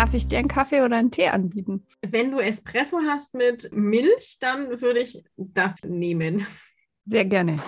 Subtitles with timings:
[0.00, 1.86] Darf ich dir einen Kaffee oder einen Tee anbieten?
[2.00, 6.46] Wenn du Espresso hast mit Milch, dann würde ich das nehmen.
[7.04, 7.58] Sehr gerne.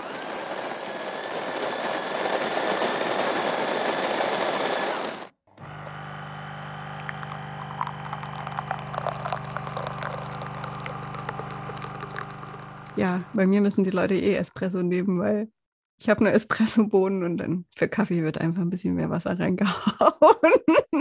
[12.97, 15.53] Ja, bei mir müssen die Leute eh Espresso nehmen, weil
[15.99, 20.33] ich habe nur Espresso-Bohnen und dann für Kaffee wird einfach ein bisschen mehr Wasser reingehauen.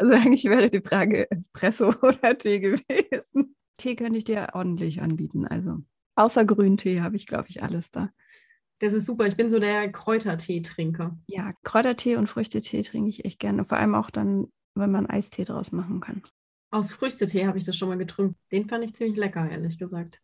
[0.00, 3.54] Also eigentlich wäre die Frage Espresso oder Tee gewesen.
[3.76, 5.46] Tee könnte ich dir ordentlich anbieten.
[5.46, 5.78] Also
[6.14, 8.08] außer Grüntee habe ich, glaube ich, alles da.
[8.78, 9.26] Das ist super.
[9.26, 11.18] Ich bin so der Kräutertee-Trinker.
[11.26, 13.66] Ja, Kräutertee und Früchtetee trinke ich echt gerne.
[13.66, 16.22] Vor allem auch dann, wenn man Eistee draus machen kann.
[16.70, 18.36] Aus Früchtetee habe ich das schon mal getrunken.
[18.50, 20.22] Den fand ich ziemlich lecker, ehrlich gesagt.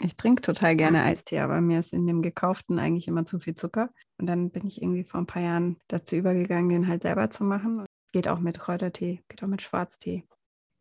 [0.00, 3.54] Ich trinke total gerne Eistee, aber mir ist in dem gekauften eigentlich immer zu viel
[3.54, 3.90] Zucker.
[4.16, 7.44] Und dann bin ich irgendwie vor ein paar Jahren dazu übergegangen, den halt selber zu
[7.44, 7.84] machen.
[8.12, 10.24] Geht auch mit Kräutertee, geht auch mit Schwarztee.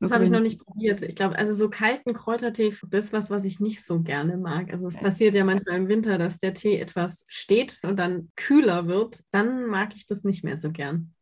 [0.01, 1.03] Das habe ich noch nicht probiert.
[1.03, 4.71] Ich glaube, also so kalten Kräutertee, das ist was, was ich nicht so gerne mag.
[4.73, 8.87] Also es passiert ja manchmal im Winter, dass der Tee etwas steht und dann kühler
[8.87, 9.19] wird.
[9.29, 11.13] Dann mag ich das nicht mehr so gern.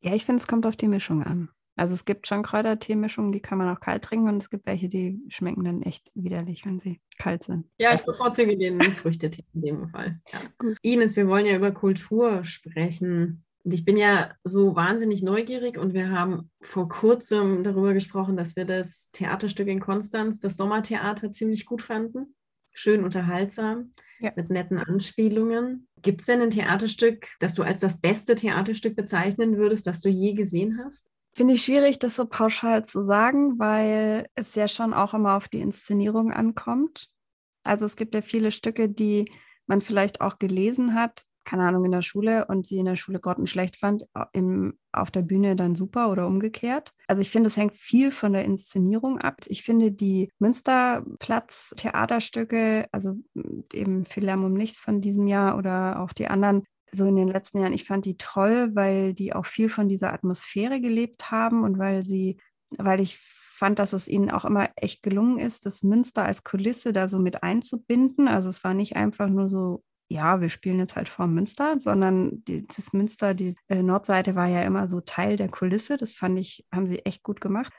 [0.00, 1.48] Ja, ich finde, es kommt auf die Mischung an.
[1.76, 4.88] Also es gibt schon Kräuterteemischungen, die kann man auch kalt trinken und es gibt welche,
[4.88, 7.66] die schmecken dann echt widerlich, wenn sie kalt sind.
[7.78, 10.20] Ja, ich bevorzuge den Früchtetee in dem Fall.
[10.32, 10.40] Ja.
[10.82, 13.44] Ines, wir wollen ja über Kultur sprechen.
[13.64, 18.56] Und ich bin ja so wahnsinnig neugierig und wir haben vor kurzem darüber gesprochen, dass
[18.56, 22.34] wir das Theaterstück in Konstanz, das Sommertheater, ziemlich gut fanden.
[22.72, 24.32] Schön unterhaltsam, ja.
[24.36, 25.88] mit netten Anspielungen.
[26.02, 30.10] Gibt es denn ein Theaterstück, das du als das beste Theaterstück bezeichnen würdest, das du
[30.10, 31.10] je gesehen hast?
[31.34, 35.48] Finde ich schwierig, das so pauschal zu sagen, weil es ja schon auch immer auf
[35.48, 37.08] die Inszenierung ankommt.
[37.62, 39.32] Also es gibt ja viele Stücke, die
[39.66, 43.20] man vielleicht auch gelesen hat, keine Ahnung, in der Schule und sie in der Schule
[43.20, 46.92] grottenschlecht fand, im, auf der Bühne dann super oder umgekehrt.
[47.06, 49.40] Also ich finde, es hängt viel von der Inszenierung ab.
[49.46, 53.16] Ich finde die Münsterplatz-Theaterstücke, also
[53.72, 57.58] eben Philharm um nichts von diesem Jahr oder auch die anderen, so in den letzten
[57.58, 61.78] Jahren, ich fand die toll, weil die auch viel von dieser Atmosphäre gelebt haben und
[61.78, 62.38] weil sie,
[62.78, 63.18] weil ich
[63.54, 67.18] fand, dass es ihnen auch immer echt gelungen ist, das Münster als Kulisse da so
[67.18, 68.28] mit einzubinden.
[68.28, 69.82] Also es war nicht einfach nur so,
[70.14, 74.46] ja, wir spielen jetzt halt vor Münster, sondern die, das Münster, die äh, Nordseite war
[74.46, 75.96] ja immer so Teil der Kulisse.
[75.96, 77.72] Das fand ich, haben sie echt gut gemacht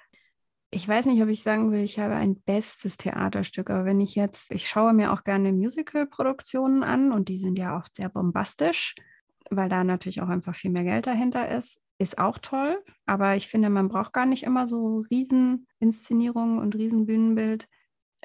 [0.75, 4.16] ich weiß nicht, ob ich sagen will, ich habe ein bestes Theaterstück, aber wenn ich
[4.16, 8.94] jetzt, ich schaue mir auch gerne Musical-Produktionen an und die sind ja oft sehr bombastisch,
[9.50, 12.84] weil da natürlich auch einfach viel mehr Geld dahinter ist, ist auch toll.
[13.06, 17.69] Aber ich finde, man braucht gar nicht immer so Rieseninszenierungen und Riesenbühnenbild.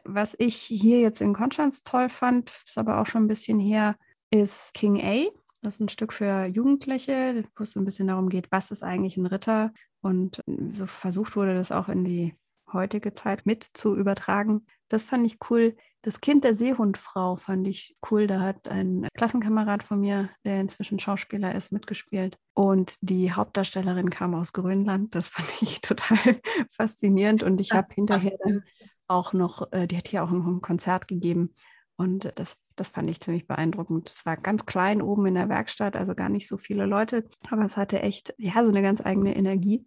[0.04, 3.96] Was ich hier jetzt in Konstanz toll fand, ist aber auch schon ein bisschen her,
[4.30, 5.26] ist King A.
[5.62, 8.82] Das ist ein Stück für Jugendliche, wo es so ein bisschen darum geht, was ist
[8.82, 9.72] eigentlich ein Ritter?
[10.00, 10.40] Und
[10.72, 12.34] so versucht wurde, das auch in die
[12.72, 14.66] heutige Zeit mit zu übertragen.
[14.88, 15.76] Das fand ich cool.
[16.02, 18.26] Das Kind der Seehundfrau fand ich cool.
[18.26, 22.38] Da hat ein Klassenkamerad von mir, der inzwischen Schauspieler ist, mitgespielt.
[22.54, 25.14] Und die Hauptdarstellerin kam aus Grönland.
[25.14, 26.40] Das fand ich total
[26.70, 27.42] faszinierend.
[27.42, 28.64] Und ich habe hinterher dann
[29.10, 31.54] auch noch, äh, die hat hier auch ein Konzert gegeben.
[31.96, 34.08] Und das, das fand ich ziemlich beeindruckend.
[34.08, 37.64] Es war ganz klein oben in der Werkstatt, also gar nicht so viele Leute, aber
[37.64, 39.84] es hatte echt, ja, so eine ganz eigene Energie.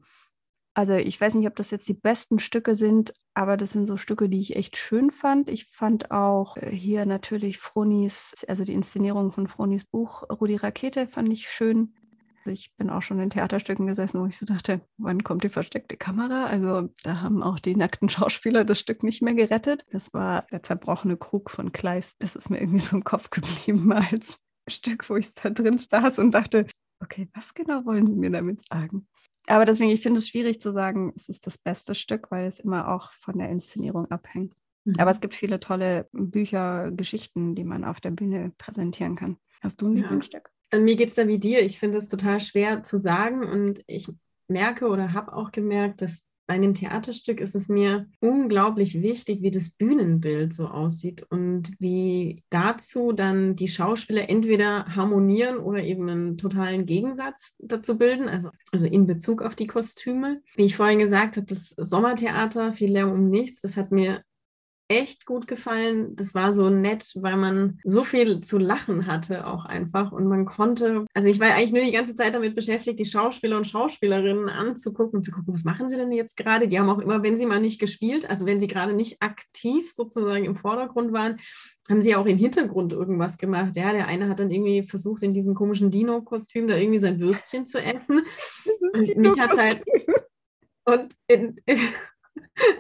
[0.76, 3.98] Also ich weiß nicht, ob das jetzt die besten Stücke sind, aber das sind so
[3.98, 5.50] Stücke, die ich echt schön fand.
[5.50, 11.08] Ich fand auch äh, hier natürlich Fronis, also die Inszenierung von Fronis Buch Rudi Rakete
[11.08, 11.96] fand ich schön.
[12.46, 15.98] Ich bin auch schon in Theaterstücken gesessen, wo ich so dachte, wann kommt die versteckte
[15.98, 16.46] Kamera?
[16.46, 19.86] Also da haben auch die nackten Schauspieler das Stück nicht mehr gerettet.
[19.92, 22.22] Das war der zerbrochene Krug von Kleist.
[22.22, 24.38] Das ist mir irgendwie so im Kopf geblieben als
[24.68, 26.68] Stück, wo ich da drin saß und dachte,
[27.02, 29.08] okay, was genau wollen Sie mir damit sagen?
[29.48, 32.60] Aber deswegen, ich finde es schwierig zu sagen, es ist das beste Stück, weil es
[32.60, 34.54] immer auch von der Inszenierung abhängt.
[34.86, 34.96] Mhm.
[35.00, 39.38] Aber es gibt viele tolle Bücher, Geschichten, die man auf der Bühne präsentieren kann.
[39.62, 40.02] Hast du ein ja.
[40.02, 40.50] Lieblingsstück?
[40.74, 41.62] Also mir geht es da wie dir.
[41.62, 44.08] Ich finde es total schwer zu sagen und ich
[44.48, 49.52] merke oder habe auch gemerkt, dass bei einem Theaterstück ist es mir unglaublich wichtig, wie
[49.52, 56.38] das Bühnenbild so aussieht und wie dazu dann die Schauspieler entweder harmonieren oder eben einen
[56.40, 60.42] totalen Gegensatz dazu bilden, also, also in Bezug auf die Kostüme.
[60.56, 64.24] Wie ich vorhin gesagt habe, das Sommertheater, viel Lärm um nichts, das hat mir
[64.88, 66.16] echt gut gefallen.
[66.16, 70.46] Das war so nett, weil man so viel zu lachen hatte auch einfach und man
[70.46, 74.50] konnte, also ich war eigentlich nur die ganze Zeit damit beschäftigt, die Schauspieler und Schauspielerinnen
[74.50, 76.68] anzugucken und zu gucken, was machen sie denn jetzt gerade?
[76.68, 79.92] Die haben auch immer, wenn sie mal nicht gespielt, also wenn sie gerade nicht aktiv
[79.92, 81.40] sozusagen im Vordergrund waren,
[81.90, 83.76] haben sie ja auch im Hintergrund irgendwas gemacht.
[83.76, 87.68] Ja, der eine hat dann irgendwie versucht, in diesem komischen Dino-Kostüm da irgendwie sein Würstchen
[87.68, 88.22] zu essen.
[88.66, 89.84] Das ist und mich hat halt
[90.86, 91.80] und in, in,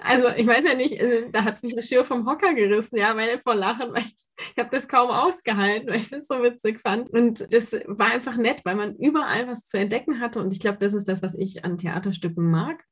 [0.04, 3.16] also ich weiß ja nicht, äh, da hat es mich schier vom Hocker gerissen, ja,
[3.16, 6.80] weil vor Lachen, weil ich, ich habe das kaum ausgehalten, weil ich das so witzig
[6.80, 7.10] fand.
[7.10, 10.40] Und das war einfach nett, weil man überall was zu entdecken hatte.
[10.40, 12.84] Und ich glaube, das ist das, was ich an Theaterstücken mag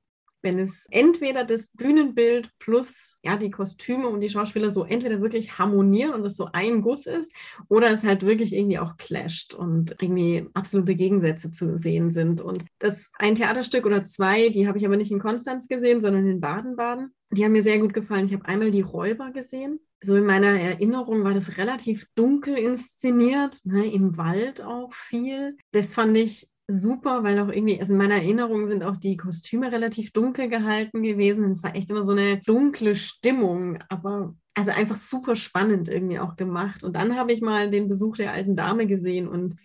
[0.41, 5.57] wenn es entweder das Bühnenbild plus ja die Kostüme und die Schauspieler so entweder wirklich
[5.57, 7.31] harmonieren und es so ein Guss ist
[7.69, 12.41] oder es halt wirklich irgendwie auch clasht und irgendwie absolute Gegensätze zu sehen sind.
[12.41, 16.27] Und das ein Theaterstück oder zwei, die habe ich aber nicht in Konstanz gesehen, sondern
[16.27, 17.13] in Baden-Baden.
[17.31, 18.25] Die haben mir sehr gut gefallen.
[18.25, 19.79] Ich habe einmal die Räuber gesehen.
[20.03, 25.57] So in meiner Erinnerung war das relativ dunkel inszeniert, ne, im Wald auch viel.
[25.71, 29.71] Das fand ich super, weil auch irgendwie, also in meiner Erinnerung sind auch die Kostüme
[29.71, 31.45] relativ dunkel gehalten gewesen.
[31.51, 36.35] Es war echt immer so eine dunkle Stimmung, aber also einfach super spannend irgendwie auch
[36.35, 36.83] gemacht.
[36.83, 39.55] Und dann habe ich mal den Besuch der alten Dame gesehen und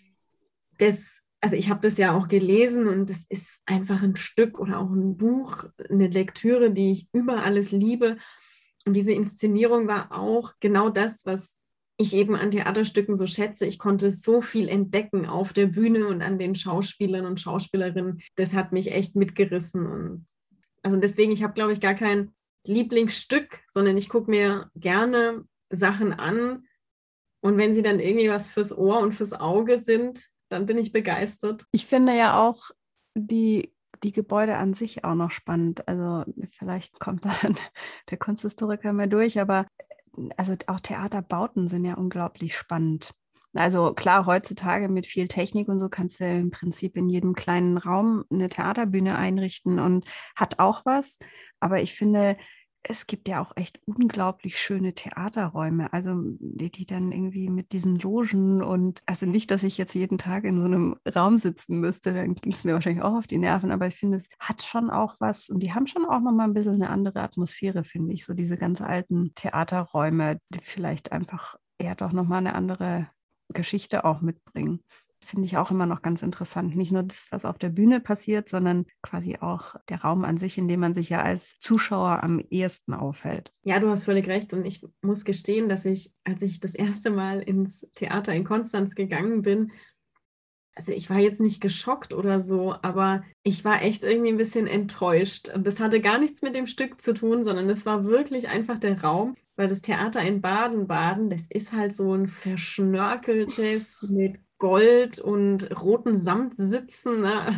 [0.79, 4.79] das, also ich habe das ja auch gelesen und das ist einfach ein Stück oder
[4.79, 8.19] auch ein Buch, eine Lektüre, die ich über alles liebe.
[8.85, 11.59] Und diese Inszenierung war auch genau das, was
[11.99, 13.67] ich eben an Theaterstücken so schätze.
[13.67, 18.21] Ich konnte so viel entdecken auf der Bühne und an den Schauspielern und Schauspielerinnen.
[18.37, 19.87] Das hat mich echt mitgerissen.
[19.87, 20.27] Und
[20.83, 22.35] also deswegen, ich habe, glaube ich, gar kein
[22.67, 26.67] Lieblingsstück, sondern ich gucke mir gerne Sachen an.
[27.41, 30.93] Und wenn sie dann irgendwie was fürs Ohr und fürs Auge sind, dann bin ich
[30.93, 31.65] begeistert.
[31.73, 32.71] Ich finde ja auch
[33.15, 33.73] die
[34.03, 35.89] die Gebäude an sich auch noch spannend.
[35.89, 37.57] Also vielleicht kommt da dann
[38.11, 39.67] der Kunsthistoriker mehr durch, aber
[40.37, 43.13] also auch Theaterbauten sind ja unglaublich spannend.
[43.55, 47.79] Also klar, heutzutage mit viel Technik und so kannst du im Prinzip in jedem kleinen
[47.79, 50.05] Raum eine Theaterbühne einrichten und
[50.35, 51.19] hat auch was.
[51.59, 52.37] Aber ich finde,
[52.89, 57.99] es gibt ja auch echt unglaublich schöne Theaterräume, also die, die, dann irgendwie mit diesen
[57.99, 62.15] Logen und also nicht, dass ich jetzt jeden Tag in so einem Raum sitzen müsste,
[62.15, 64.91] dann ging es mir wahrscheinlich auch auf die Nerven, aber ich finde, es hat schon
[64.91, 68.25] auch was und die haben schon auch nochmal ein bisschen eine andere Atmosphäre, finde ich,
[68.25, 73.09] so diese ganz alten Theaterräume, die vielleicht einfach eher doch nochmal eine andere
[73.53, 74.81] Geschichte auch mitbringen
[75.27, 76.77] finde ich auch immer noch ganz interessant.
[76.77, 80.59] Nicht nur das, was auf der Bühne passiert, sondern quasi auch der Raum an sich,
[80.59, 83.53] in dem man sich ja als Zuschauer am ehesten aufhält.
[83.63, 84.53] Ja, du hast völlig recht.
[84.53, 88.95] Und ich muss gestehen, dass ich, als ich das erste Mal ins Theater in Konstanz
[88.95, 89.73] gegangen bin,
[90.77, 94.67] also ich war jetzt nicht geschockt oder so, aber ich war echt irgendwie ein bisschen
[94.67, 95.49] enttäuscht.
[95.49, 98.77] Und das hatte gar nichts mit dem Stück zu tun, sondern es war wirklich einfach
[98.77, 105.19] der Raum, weil das Theater in Baden-Baden, das ist halt so ein verschnörkeltes mit Gold
[105.19, 107.21] und roten Samt sitzen.
[107.21, 107.47] Ne?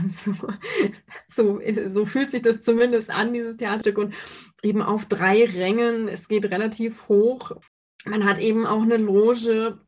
[1.29, 3.99] Also, so, so fühlt sich das zumindest an, dieses Theaterstück.
[3.99, 4.15] Und
[4.62, 7.53] eben auf drei Rängen, es geht relativ hoch.
[8.05, 9.79] Man hat eben auch eine Loge.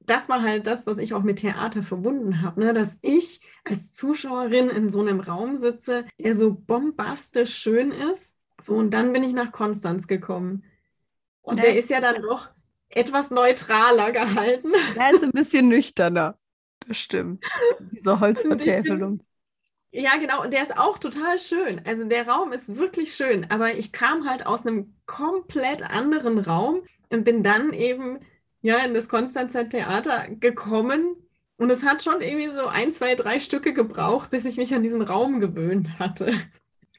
[0.00, 2.72] Das war halt das, was ich auch mit Theater verbunden habe, ne?
[2.72, 8.36] dass ich als Zuschauerin in so einem Raum sitze, der so bombastisch schön ist.
[8.60, 10.64] So, und dann bin ich nach Konstanz gekommen.
[11.42, 12.48] Und der ist ja dann doch
[12.90, 14.72] etwas neutraler gehalten.
[14.96, 16.36] Er ist ein bisschen nüchterner.
[16.86, 17.44] Das stimmt.
[17.92, 19.20] Diese Holzvertäfelung.
[19.90, 20.42] Ja, genau.
[20.42, 21.80] Und der ist auch total schön.
[21.84, 23.50] Also der Raum ist wirklich schön.
[23.50, 28.20] Aber ich kam halt aus einem komplett anderen Raum und bin dann eben
[28.62, 31.16] ja in das Konstanzer Theater gekommen.
[31.56, 34.82] Und es hat schon irgendwie so ein, zwei, drei Stücke gebraucht, bis ich mich an
[34.82, 36.32] diesen Raum gewöhnt hatte.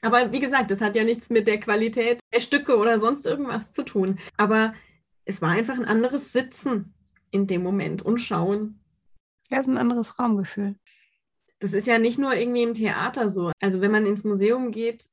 [0.02, 3.72] Aber wie gesagt, das hat ja nichts mit der Qualität der Stücke oder sonst irgendwas
[3.72, 4.18] zu tun.
[4.36, 4.74] Aber
[5.24, 6.94] es war einfach ein anderes Sitzen
[7.30, 8.80] in dem Moment und Schauen.
[9.50, 10.76] Ja, es ist ein anderes Raumgefühl.
[11.58, 13.52] Das ist ja nicht nur irgendwie im Theater so.
[13.60, 15.04] Also wenn man ins Museum geht,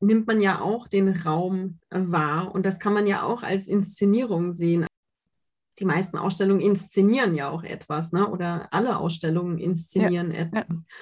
[0.00, 4.52] nimmt man ja auch den Raum wahr und das kann man ja auch als Inszenierung
[4.52, 4.86] sehen.
[5.78, 8.28] Die meisten Ausstellungen inszenieren ja auch etwas, ne?
[8.28, 10.86] oder alle Ausstellungen inszenieren ja, etwas.
[10.88, 10.96] Ja.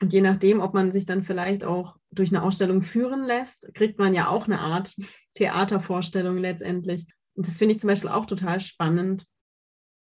[0.00, 3.98] Und je nachdem, ob man sich dann vielleicht auch durch eine Ausstellung führen lässt, kriegt
[3.98, 4.94] man ja auch eine Art
[5.34, 7.06] Theatervorstellung letztendlich.
[7.34, 9.26] Und das finde ich zum Beispiel auch total spannend,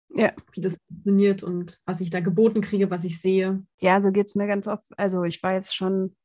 [0.09, 0.31] ja.
[0.53, 3.63] wie das funktioniert und was ich da geboten kriege, was ich sehe.
[3.79, 4.87] Ja, so geht es mir ganz oft.
[4.97, 6.15] Also ich war jetzt schon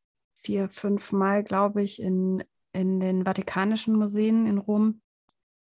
[0.42, 2.42] vier, fünf Mal, glaube ich, in,
[2.72, 5.00] in den Vatikanischen Museen in Rom.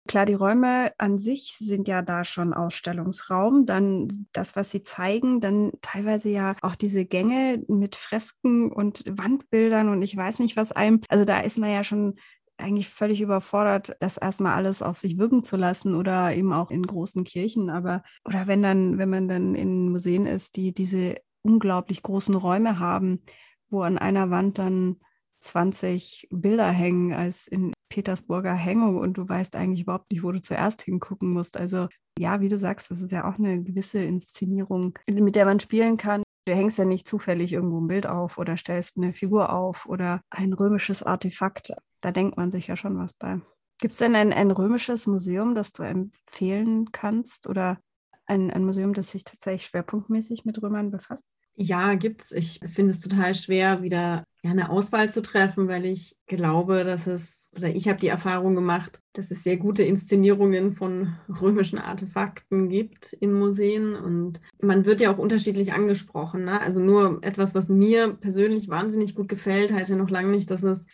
[0.06, 3.66] Klar, die Räume an sich sind ja da schon Ausstellungsraum.
[3.66, 9.88] Dann das, was sie zeigen, dann teilweise ja auch diese Gänge mit Fresken und Wandbildern
[9.88, 11.02] und ich weiß nicht was einem.
[11.08, 12.16] Also da ist man ja schon
[12.64, 16.86] eigentlich völlig überfordert, das erstmal alles auf sich wirken zu lassen oder eben auch in
[16.86, 17.70] großen Kirchen.
[17.70, 22.80] Aber oder wenn dann, wenn man dann in Museen ist, die diese unglaublich großen Räume
[22.80, 23.22] haben,
[23.70, 24.98] wo an einer Wand dann
[25.42, 30.42] 20 Bilder hängen als in Petersburger Hängung und du weißt eigentlich überhaupt nicht, wo du
[30.42, 31.58] zuerst hingucken musst.
[31.58, 35.60] Also ja, wie du sagst, das ist ja auch eine gewisse Inszenierung, mit der man
[35.60, 36.24] spielen kann.
[36.46, 40.22] Du hängst ja nicht zufällig irgendwo ein Bild auf oder stellst eine Figur auf oder
[40.30, 41.74] ein römisches Artefakt.
[42.02, 43.40] Da denkt man sich ja schon was bei.
[43.80, 47.80] Gibt es denn ein, ein römisches Museum, das du empfehlen kannst oder
[48.26, 51.26] ein, ein Museum, das sich tatsächlich schwerpunktmäßig mit Römern befasst?
[51.56, 52.32] Ja, gibt's.
[52.32, 57.50] Ich finde es total schwer, wieder eine Auswahl zu treffen, weil ich glaube, dass es,
[57.56, 63.14] oder ich habe die Erfahrung gemacht, dass es sehr gute Inszenierungen von römischen Artefakten gibt
[63.14, 63.96] in Museen.
[63.96, 66.44] Und man wird ja auch unterschiedlich angesprochen.
[66.44, 66.60] Ne?
[66.60, 70.64] Also nur etwas, was mir persönlich wahnsinnig gut gefällt, heißt ja noch lange nicht, dass
[70.64, 70.86] es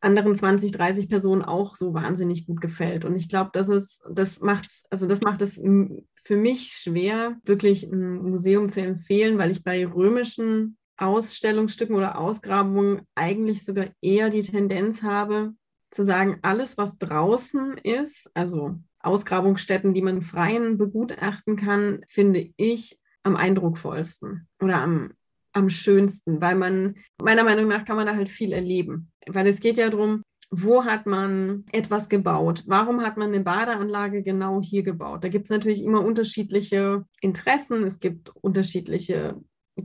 [0.00, 3.04] anderen 20, 30 Personen auch so wahnsinnig gut gefällt.
[3.04, 5.58] Und ich glaube, das ist, das macht, also das macht es
[6.24, 13.02] für mich schwer, wirklich ein Museum zu empfehlen, weil ich bei römischen Ausstellungsstücken oder Ausgrabungen
[13.14, 15.54] eigentlich sogar eher die Tendenz habe,
[15.90, 22.98] zu sagen, alles, was draußen ist, also Ausgrabungsstätten, die man freien begutachten kann, finde ich
[23.22, 25.12] am eindrucksvollsten oder am,
[25.52, 29.12] am schönsten, weil man, meiner Meinung nach, kann man da halt viel erleben.
[29.26, 30.22] Weil es geht ja darum,
[30.56, 32.64] wo hat man etwas gebaut?
[32.66, 35.24] Warum hat man eine Badeanlage genau hier gebaut?
[35.24, 39.36] Da gibt es natürlich immer unterschiedliche Interessen, es gibt unterschiedliche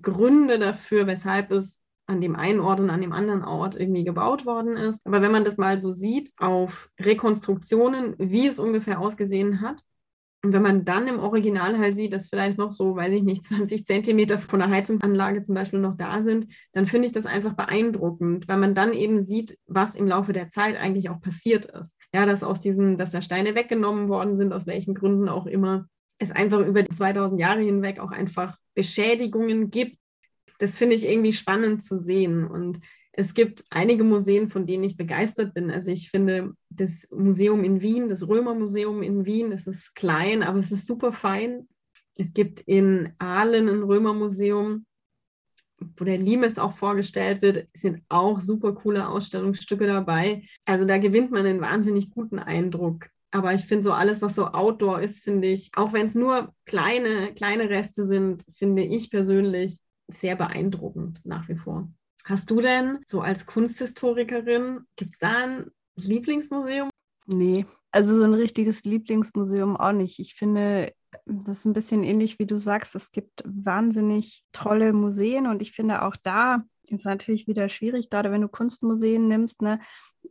[0.01, 4.45] Gründe dafür, weshalb es an dem einen Ort und an dem anderen Ort irgendwie gebaut
[4.45, 5.05] worden ist.
[5.05, 9.83] Aber wenn man das mal so sieht auf Rekonstruktionen, wie es ungefähr ausgesehen hat,
[10.41, 13.43] und wenn man dann im Original halt sieht, dass vielleicht noch so, weiß ich nicht,
[13.45, 17.53] 20 Zentimeter von der Heizungsanlage zum Beispiel noch da sind, dann finde ich das einfach
[17.53, 21.97] beeindruckend, weil man dann eben sieht, was im Laufe der Zeit eigentlich auch passiert ist.
[22.13, 25.87] Ja, dass aus diesen, dass da Steine weggenommen worden sind, aus welchen Gründen auch immer,
[26.19, 29.97] es einfach über die 2000 Jahre hinweg auch einfach Beschädigungen gibt.
[30.59, 32.45] Das finde ich irgendwie spannend zu sehen.
[32.45, 32.79] Und
[33.19, 35.69] es gibt einige Museen, von denen ich begeistert bin.
[35.69, 40.59] Also ich finde das Museum in Wien, das Römermuseum in Wien, es ist klein, aber
[40.59, 41.67] es ist super fein.
[42.15, 44.85] Es gibt in Aalen ein Römermuseum,
[45.97, 50.43] wo der Limes auch vorgestellt wird, sind auch super coole Ausstellungsstücke dabei.
[50.63, 53.09] Also da gewinnt man einen wahnsinnig guten Eindruck.
[53.31, 56.53] Aber ich finde so alles, was so Outdoor ist, finde ich, auch wenn es nur
[56.65, 61.89] kleine, kleine Reste sind, finde ich persönlich sehr beeindruckend nach wie vor.
[62.29, 66.87] Hast du denn so als Kunsthistorikerin, gibt es da ein Lieblingsmuseum?
[67.25, 70.19] Nee, also so ein richtiges Lieblingsmuseum auch nicht.
[70.19, 70.93] Ich finde,
[71.25, 72.93] das ist ein bisschen ähnlich wie du sagst.
[72.93, 78.31] Es gibt wahnsinnig tolle Museen und ich finde auch da ist natürlich wieder schwierig, gerade
[78.31, 79.63] wenn du Kunstmuseen nimmst.
[79.63, 79.79] Ne?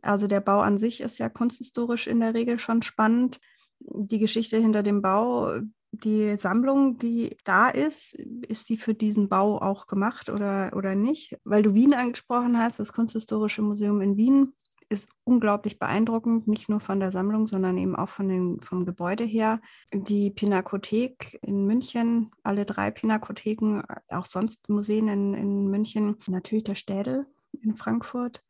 [0.01, 3.39] Also der Bau an sich ist ja kunsthistorisch in der Regel schon spannend.
[3.79, 5.59] Die Geschichte hinter dem Bau
[5.91, 11.37] die Sammlung, die da ist, ist die für diesen Bau auch gemacht oder, oder nicht?
[11.43, 14.53] Weil du Wien angesprochen hast, das Kunsthistorische Museum in Wien
[14.89, 19.23] ist unglaublich beeindruckend, nicht nur von der Sammlung, sondern eben auch von den, vom Gebäude
[19.23, 19.61] her.
[19.93, 26.75] Die Pinakothek in München, alle drei Pinakotheken, auch sonst Museen in, in München, natürlich der
[26.75, 27.27] Städel
[27.61, 28.43] in Frankfurt,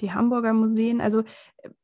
[0.00, 1.00] die Hamburger Museen.
[1.00, 1.22] Also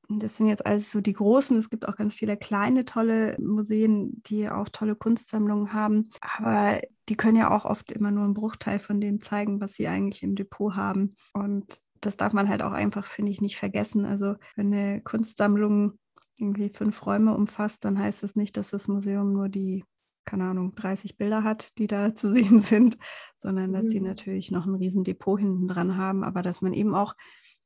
[0.09, 1.57] das sind jetzt alles so die großen.
[1.59, 6.11] Es gibt auch ganz viele kleine, tolle Museen, die auch tolle Kunstsammlungen haben.
[6.21, 9.89] Aber die können ja auch oft immer nur einen Bruchteil von dem zeigen, was sie
[9.89, 11.17] eigentlich im Depot haben.
[11.33, 14.05] Und das darf man halt auch einfach, finde ich, nicht vergessen.
[14.05, 15.99] Also wenn eine Kunstsammlung
[16.39, 19.85] irgendwie fünf Räume umfasst, dann heißt das nicht, dass das Museum nur die
[20.25, 22.97] keine Ahnung, 30 Bilder hat, die da zu sehen sind,
[23.39, 24.07] sondern dass die mhm.
[24.07, 27.15] natürlich noch ein riesen Depot hinten dran haben, aber dass man eben auch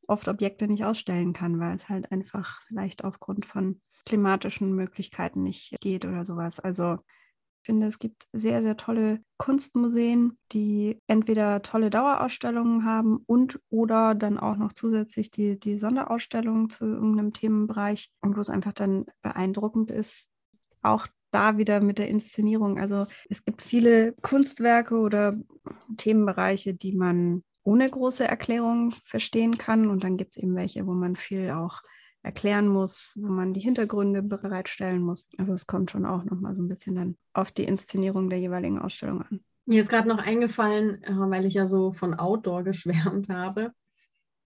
[0.09, 5.75] oft Objekte nicht ausstellen kann, weil es halt einfach vielleicht aufgrund von klimatischen Möglichkeiten nicht
[5.81, 6.61] geht oder sowas.
[6.61, 6.99] Also
[7.63, 14.15] ich finde, es gibt sehr, sehr tolle Kunstmuseen, die entweder tolle Dauerausstellungen haben und oder
[14.15, 19.07] dann auch noch zusätzlich die, die Sonderausstellungen zu irgendeinem Themenbereich und wo es einfach dann
[19.21, 20.31] beeindruckend ist,
[20.83, 22.79] auch da wieder mit der Inszenierung.
[22.79, 25.37] Also es gibt viele Kunstwerke oder
[25.97, 29.89] Themenbereiche, die man ohne große Erklärung verstehen kann.
[29.89, 31.83] Und dann gibt es eben welche, wo man viel auch
[32.23, 35.27] erklären muss, wo man die Hintergründe bereitstellen muss.
[35.37, 38.79] Also es kommt schon auch nochmal so ein bisschen dann auf die Inszenierung der jeweiligen
[38.79, 39.41] Ausstellung an.
[39.65, 43.73] Mir ist gerade noch eingefallen, äh, weil ich ja so von Outdoor geschwärmt habe.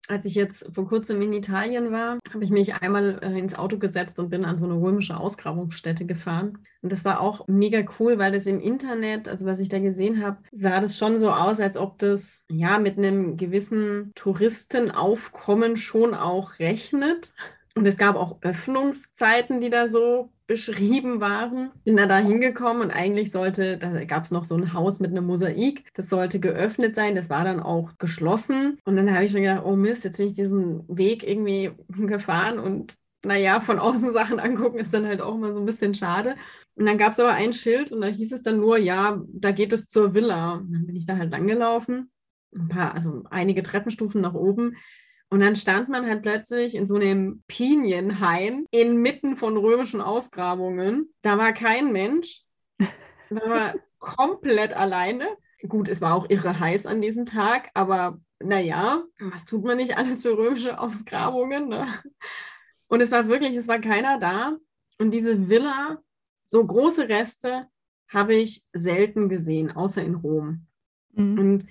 [0.09, 3.79] Als ich jetzt vor kurzem in Italien war, habe ich mich einmal äh, ins Auto
[3.79, 6.59] gesetzt und bin an so eine römische Ausgrabungsstätte gefahren.
[6.83, 10.23] Und das war auch mega cool, weil das im Internet, also was ich da gesehen
[10.23, 16.15] habe, sah das schon so aus, als ob das ja mit einem gewissen Touristenaufkommen schon
[16.15, 17.33] auch rechnet.
[17.77, 21.71] Und es gab auch Öffnungszeiten, die da so beschrieben waren.
[21.85, 25.13] Bin da da hingekommen und eigentlich sollte, da gab es noch so ein Haus mit
[25.13, 28.79] einem Mosaik, das sollte geöffnet sein, das war dann auch geschlossen.
[28.85, 32.59] Und dann habe ich schon gedacht, oh Mist, jetzt bin ich diesen Weg irgendwie gefahren
[32.59, 36.37] und naja, von außen Sachen angucken ist dann halt auch immer so ein bisschen schade.
[36.75, 39.53] Und dann gab es aber ein Schild und da hieß es dann nur, ja, da
[39.53, 40.55] geht es zur Villa.
[40.55, 42.11] Und dann bin ich da halt langgelaufen,
[42.57, 44.77] ein paar, also einige Treppenstufen nach oben.
[45.31, 51.15] Und dann stand man halt plötzlich in so einem Pinienhain inmitten von römischen Ausgrabungen.
[51.23, 52.43] Da war kein Mensch.
[52.79, 55.29] Da war komplett alleine.
[55.69, 59.97] Gut, es war auch irre heiß an diesem Tag, aber naja, was tut man nicht
[59.97, 61.69] alles für römische Ausgrabungen?
[61.69, 61.87] Ne?
[62.89, 64.57] Und es war wirklich, es war keiner da.
[64.99, 65.99] Und diese Villa,
[66.47, 67.69] so große Reste,
[68.09, 70.67] habe ich selten gesehen, außer in Rom.
[71.13, 71.39] Mhm.
[71.39, 71.67] Und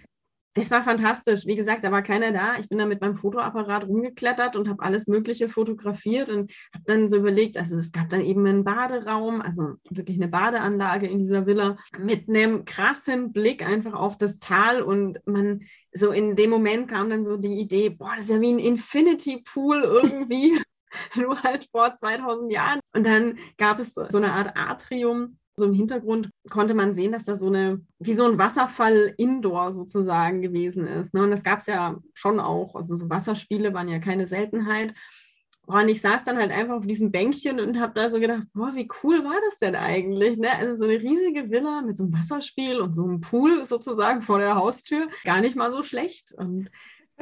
[0.53, 1.45] das war fantastisch.
[1.45, 2.57] Wie gesagt, da war keiner da.
[2.57, 7.07] Ich bin da mit meinem Fotoapparat rumgeklettert und habe alles Mögliche fotografiert und habe dann
[7.07, 11.45] so überlegt, also es gab dann eben einen Baderaum, also wirklich eine Badeanlage in dieser
[11.45, 15.61] Villa mit einem krassen Blick einfach auf das Tal und man
[15.93, 18.59] so in dem Moment kam dann so die Idee, boah, das ist ja wie ein
[18.59, 20.59] Infinity Pool irgendwie.
[21.15, 22.79] nur halt vor 2000 Jahren.
[22.93, 27.25] Und dann gab es so eine Art Atrium, so im Hintergrund konnte man sehen, dass
[27.25, 31.13] da so eine, wie so ein Wasserfall indoor sozusagen gewesen ist.
[31.13, 31.23] Ne?
[31.23, 32.75] Und das gab es ja schon auch.
[32.75, 34.93] Also so Wasserspiele waren ja keine Seltenheit.
[35.67, 38.71] und ich saß dann halt einfach auf diesem Bänkchen und habe da so gedacht, boah,
[38.73, 40.37] wie cool war das denn eigentlich?
[40.37, 40.49] Ne?
[40.57, 44.39] Also so eine riesige Villa mit so einem Wasserspiel und so einem Pool sozusagen vor
[44.39, 45.07] der Haustür.
[45.25, 46.33] Gar nicht mal so schlecht.
[46.35, 46.71] Und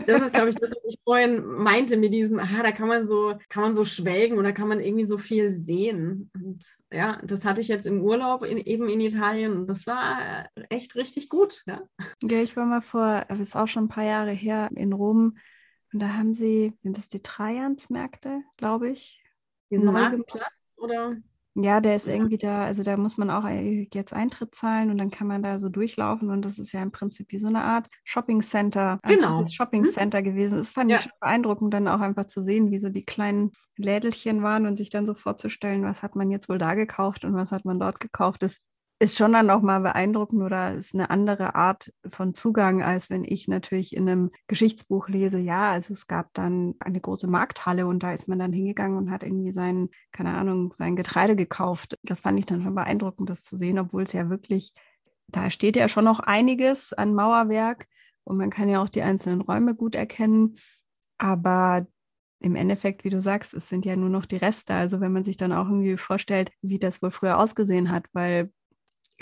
[0.06, 3.08] das ist, glaube ich, das, was ich vorhin meinte mit diesem, aha, da kann man
[3.08, 6.30] so, kann man so schwelgen oder kann man irgendwie so viel sehen.
[6.34, 10.50] Und ja, das hatte ich jetzt im Urlaub in, eben in Italien und das war
[10.70, 11.64] echt richtig gut.
[11.66, 11.82] Ja,
[12.24, 15.38] ja ich war mal vor, das ist auch schon ein paar Jahre her, in Rom
[15.94, 19.24] und da haben sie, sind das die Trajansmärkte, glaube ich?
[19.70, 21.18] Diesen Marktplatz oder?
[21.60, 25.00] Ja, der ist irgendwie da, also da muss man auch äh, jetzt Eintritt zahlen und
[25.00, 27.64] dann kann man da so durchlaufen und das ist ja im Prinzip wie so eine
[27.64, 29.44] Art Shopping Center, genau.
[29.48, 29.90] Shopping mhm.
[29.90, 30.60] Center gewesen.
[30.60, 30.98] Das fand ja.
[30.98, 34.78] ich schon beeindruckend, dann auch einfach zu sehen, wie so die kleinen Lädelchen waren und
[34.78, 37.80] sich dann so vorzustellen, was hat man jetzt wohl da gekauft und was hat man
[37.80, 38.44] dort gekauft.
[38.44, 38.60] Das
[39.00, 43.24] ist schon dann auch mal beeindruckend oder ist eine andere Art von Zugang, als wenn
[43.24, 48.02] ich natürlich in einem Geschichtsbuch lese, ja, also es gab dann eine große Markthalle und
[48.02, 51.96] da ist man dann hingegangen und hat irgendwie sein, keine Ahnung, sein Getreide gekauft.
[52.02, 54.74] Das fand ich dann schon beeindruckend, das zu sehen, obwohl es ja wirklich,
[55.28, 57.88] da steht ja schon noch einiges an Mauerwerk
[58.24, 60.58] und man kann ja auch die einzelnen Räume gut erkennen.
[61.20, 61.86] Aber
[62.40, 64.74] im Endeffekt, wie du sagst, es sind ja nur noch die Reste.
[64.74, 68.52] Also wenn man sich dann auch irgendwie vorstellt, wie das wohl früher ausgesehen hat, weil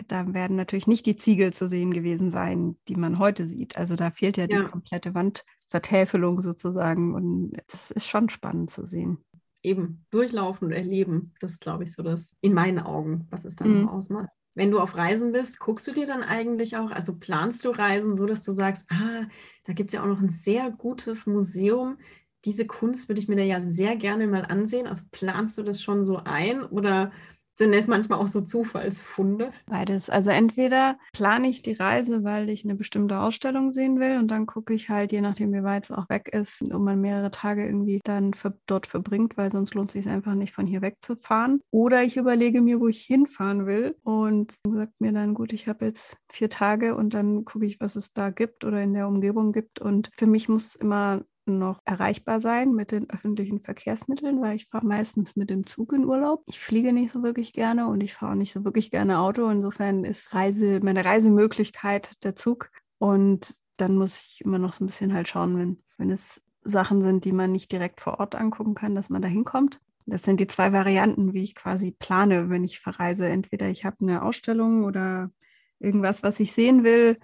[0.08, 3.78] da werden natürlich nicht die Ziegel zu sehen gewesen sein, die man heute sieht.
[3.78, 4.64] Also da fehlt ja, ja.
[4.64, 7.14] die komplette Wandvertäfelung sozusagen.
[7.14, 9.18] Und das ist schon spannend zu sehen.
[9.64, 13.56] Eben durchlaufen und erleben, das ist, glaube ich, so das in meinen Augen, was es
[13.56, 13.90] dann mhm.
[13.90, 14.30] ausmacht.
[14.54, 18.16] Wenn du auf Reisen bist, guckst du dir dann eigentlich auch, also planst du Reisen
[18.16, 19.26] so, dass du sagst, ah,
[19.66, 21.98] da gibt es ja auch noch ein sehr gutes Museum.
[22.46, 24.88] Diese Kunst würde ich mir da ja sehr gerne mal ansehen.
[24.88, 27.12] Also planst du das schon so ein oder
[27.58, 29.52] sind es manchmal auch so Zufallsfunde?
[29.66, 30.10] Beides.
[30.10, 34.46] Also entweder plane ich die Reise, weil ich eine bestimmte Ausstellung sehen will und dann
[34.46, 37.66] gucke ich halt, je nachdem wie weit es auch weg ist, ob man mehrere Tage
[37.66, 41.62] irgendwie dann für, dort verbringt, weil sonst lohnt es sich einfach nicht von hier wegzufahren.
[41.72, 45.86] Oder ich überlege mir, wo ich hinfahren will und sagt mir dann, gut, ich habe
[45.86, 49.54] jetzt vier Tage und dann gucke ich, was es da gibt oder in der Umgebung
[49.54, 49.80] gibt.
[49.80, 54.86] Und für mich muss immer noch erreichbar sein mit den öffentlichen Verkehrsmitteln, weil ich fahre
[54.86, 56.44] meistens mit dem Zug in Urlaub.
[56.48, 59.48] Ich fliege nicht so wirklich gerne und ich fahre auch nicht so wirklich gerne Auto.
[59.50, 62.72] Insofern ist Reise, meine Reisemöglichkeit der Zug.
[62.98, 67.02] Und dann muss ich immer noch so ein bisschen halt schauen, wenn, wenn es Sachen
[67.02, 69.80] sind, die man nicht direkt vor Ort angucken kann, dass man da hinkommt.
[70.08, 73.28] Das sind die zwei Varianten, wie ich quasi plane, wenn ich verreise.
[73.28, 75.32] Entweder ich habe eine Ausstellung oder
[75.80, 77.18] irgendwas, was ich sehen will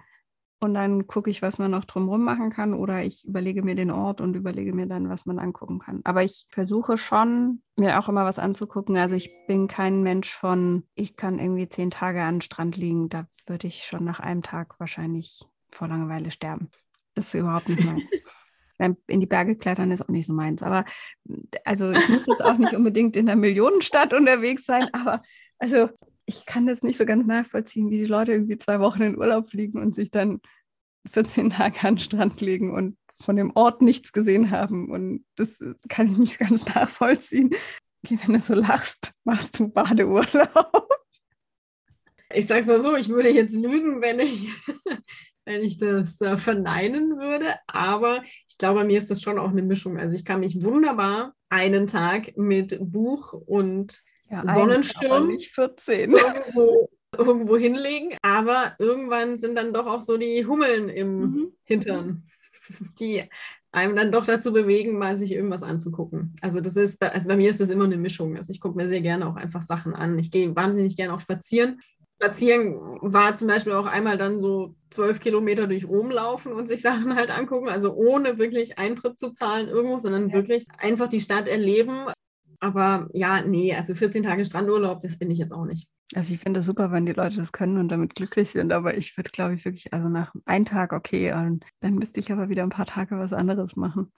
[0.62, 3.90] und dann gucke ich, was man noch drumherum machen kann oder ich überlege mir den
[3.90, 6.02] Ort und überlege mir dann, was man angucken kann.
[6.04, 8.96] Aber ich versuche schon, mir auch immer was anzugucken.
[8.96, 13.10] Also ich bin kein Mensch von, ich kann irgendwie zehn Tage an den Strand liegen.
[13.10, 16.70] Da würde ich schon nach einem Tag wahrscheinlich vor Langeweile sterben.
[17.16, 18.04] Das ist überhaupt nicht meins.
[19.08, 20.62] in die Berge klettern ist auch nicht so meins.
[20.62, 20.86] Aber
[21.66, 25.24] also ich muss jetzt auch nicht unbedingt in einer Millionenstadt unterwegs sein, aber
[25.58, 25.90] also
[26.32, 29.50] ich kann das nicht so ganz nachvollziehen, wie die Leute irgendwie zwei Wochen in Urlaub
[29.50, 30.40] fliegen und sich dann
[31.12, 34.90] 14 Tage an den Strand legen und von dem Ort nichts gesehen haben.
[34.90, 35.50] Und das
[35.90, 37.50] kann ich nicht ganz nachvollziehen.
[38.04, 40.90] Okay, wenn du so lachst, machst du Badeurlaub.
[42.34, 44.48] Ich sag's mal so, ich würde jetzt lügen, wenn ich,
[45.46, 47.56] wenn ich das äh, verneinen würde.
[47.68, 49.98] Aber ich glaube, bei mir ist das schon auch eine Mischung.
[49.98, 56.12] Also ich kann mich wunderbar einen Tag mit Buch und ja, Sonnenschirm nicht 14.
[56.12, 58.18] Irgendwo, irgendwo, hinlegen.
[58.22, 61.54] Aber irgendwann sind dann doch auch so die Hummeln im mhm.
[61.64, 62.24] Hintern,
[63.00, 63.24] die
[63.74, 66.36] einem dann doch dazu bewegen, mal sich irgendwas anzugucken.
[66.42, 68.36] Also das ist, also bei mir ist das immer eine Mischung.
[68.38, 70.20] Also ich gucke mir sehr gerne auch einfach Sachen an.
[70.20, 71.80] Ich gehe wahnsinnig gerne auch spazieren.
[72.22, 76.82] Spazieren war zum Beispiel auch einmal dann so zwölf Kilometer durch Rom laufen und sich
[76.82, 80.36] Sachen halt angucken, also ohne wirklich Eintritt zu zahlen irgendwo, sondern ja.
[80.36, 82.08] wirklich einfach die Stadt erleben.
[82.62, 85.90] Aber ja, nee, also 14 Tage Strandurlaub, das bin ich jetzt auch nicht.
[86.14, 88.96] Also ich finde es super, wenn die Leute das können und damit glücklich sind, aber
[88.96, 92.50] ich würde, glaube ich, wirklich, also nach einem Tag okay, und dann müsste ich aber
[92.50, 94.12] wieder ein paar Tage was anderes machen.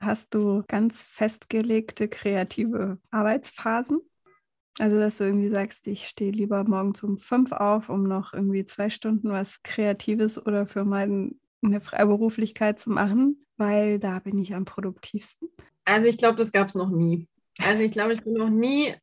[0.00, 4.00] Hast du ganz festgelegte kreative Arbeitsphasen?
[4.80, 8.64] Also, dass du irgendwie sagst, ich stehe lieber morgens um fünf auf, um noch irgendwie
[8.64, 11.30] zwei Stunden was Kreatives oder für meine
[11.82, 15.48] Freiberuflichkeit zu machen, weil da bin ich am produktivsten.
[15.84, 17.28] Also ich glaube, das gab es noch nie.
[17.60, 18.94] Also ich glaube, ich bin noch nie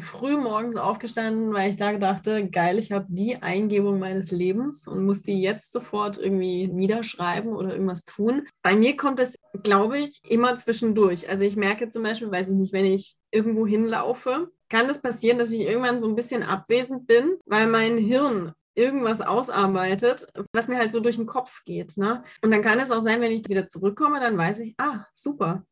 [0.00, 5.04] früh morgens aufgestanden, weil ich da dachte, geil, ich habe die Eingebung meines Lebens und
[5.04, 8.46] muss die jetzt sofort irgendwie niederschreiben oder irgendwas tun.
[8.62, 11.28] Bei mir kommt es, glaube ich, immer zwischendurch.
[11.28, 15.38] Also ich merke zum Beispiel, weiß ich nicht, wenn ich irgendwo hinlaufe, kann es passieren,
[15.38, 20.78] dass ich irgendwann so ein bisschen abwesend bin, weil mein Hirn irgendwas ausarbeitet, was mir
[20.78, 21.96] halt so durch den Kopf geht.
[21.96, 22.22] Ne?
[22.42, 25.64] Und dann kann es auch sein, wenn ich wieder zurückkomme, dann weiß ich, ah, super.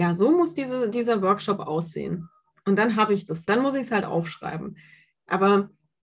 [0.00, 2.30] Ja, so muss diese, dieser Workshop aussehen.
[2.64, 3.44] Und dann habe ich das.
[3.44, 4.78] Dann muss ich es halt aufschreiben.
[5.26, 5.68] Aber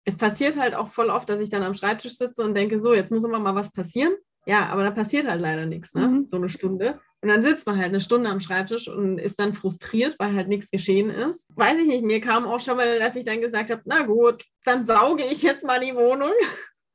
[0.04, 2.94] es passiert halt auch voll oft, dass ich dann am Schreibtisch sitze und denke, so,
[2.94, 4.12] jetzt muss immer mal was passieren.
[4.44, 6.08] Ja, aber da passiert halt leider nichts, ne?
[6.08, 6.26] Mhm.
[6.26, 6.98] so eine Stunde.
[7.20, 10.48] Und dann sitzt man halt eine Stunde am Schreibtisch und ist dann frustriert, weil halt
[10.48, 11.46] nichts geschehen ist.
[11.54, 14.44] Weiß ich nicht, mir kam auch schon mal, dass ich dann gesagt habe, na gut,
[14.64, 16.32] dann sauge ich jetzt mal die Wohnung.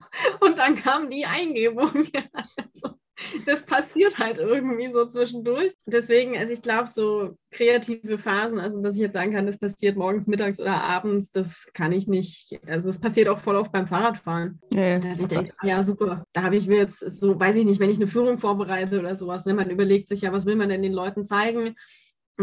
[0.41, 1.89] Und dann kam die Eingebung.
[2.34, 2.97] also,
[3.45, 5.73] das passiert halt irgendwie so zwischendurch.
[5.86, 9.97] Deswegen, also ich glaube, so kreative Phasen, also dass ich jetzt sagen kann, das passiert
[9.97, 12.60] morgens, mittags oder abends, das kann ich nicht.
[12.67, 14.60] Also es passiert auch voll oft beim Fahrradfahren.
[14.73, 17.79] Ja, dass ich denke, ja super, da habe ich mir jetzt so, weiß ich nicht,
[17.79, 20.55] wenn ich eine Führung vorbereite oder sowas, wenn ne, man überlegt sich ja, was will
[20.55, 21.75] man denn den Leuten zeigen?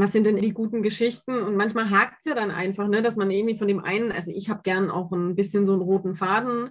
[0.00, 1.42] was sind denn die guten Geschichten?
[1.42, 4.30] Und manchmal hakt es ja dann einfach, ne, dass man irgendwie von dem einen, also
[4.34, 6.70] ich habe gern auch ein bisschen so einen roten Faden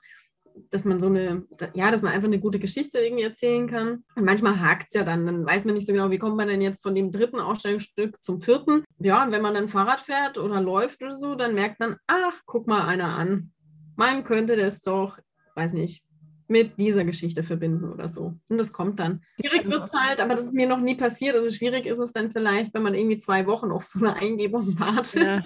[0.69, 4.03] dass man so eine, ja, dass man einfach eine gute Geschichte irgendwie erzählen kann.
[4.15, 6.47] Und manchmal hakt es ja dann, dann weiß man nicht so genau, wie kommt man
[6.47, 8.83] denn jetzt von dem dritten Ausstellungsstück zum vierten.
[8.99, 12.41] Ja, und wenn man dann Fahrrad fährt oder läuft oder so, dann merkt man, ach,
[12.45, 13.51] guck mal einer an.
[13.95, 15.17] Man könnte das doch,
[15.55, 16.03] weiß nicht,
[16.47, 18.33] mit dieser Geschichte verbinden oder so.
[18.49, 19.21] Und das kommt dann.
[19.39, 21.35] Schwierig wird es halt, aber das ist mir noch nie passiert.
[21.35, 24.79] Also schwierig ist es dann vielleicht, wenn man irgendwie zwei Wochen auf so eine Eingebung
[24.79, 25.43] wartet,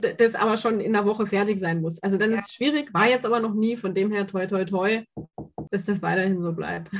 [0.00, 0.12] ja.
[0.16, 2.02] das aber schon in der Woche fertig sein muss.
[2.02, 2.38] Also dann ja.
[2.38, 5.02] ist es schwierig, war jetzt aber noch nie, von dem her toi toi toi,
[5.70, 6.90] dass das weiterhin so bleibt.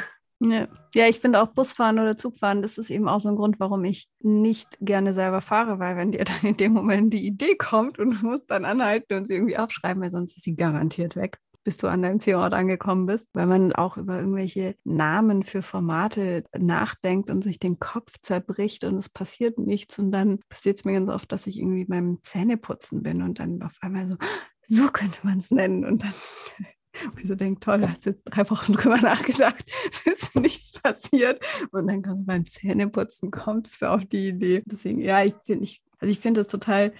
[0.41, 3.61] Ja, ja ich finde auch Busfahren oder Zugfahren, das ist eben auch so ein Grund,
[3.61, 7.57] warum ich nicht gerne selber fahre, weil wenn dir dann in dem Moment die Idee
[7.57, 11.15] kommt und du musst dann anhalten und sie irgendwie aufschreiben, weil sonst ist sie garantiert
[11.15, 15.63] weg bis du an deinem Zielort angekommen bist, weil man auch über irgendwelche Namen für
[15.63, 19.99] Formate nachdenkt und sich den Kopf zerbricht und es passiert nichts.
[19.99, 23.63] Und dann passiert es mir ganz oft, dass ich irgendwie beim Zähneputzen bin und dann
[23.63, 24.17] auf einmal so,
[24.67, 25.85] so könnte man es nennen.
[25.85, 26.15] Und dann
[27.17, 29.65] und so denke, toll, hast jetzt drei Wochen drüber nachgedacht,
[30.05, 31.45] ist nichts passiert.
[31.73, 34.63] Und dann kannst du beim Zähneputzen kommst du auf die Idee.
[34.67, 36.93] Deswegen, ja, ich finde ich, also ich finde es total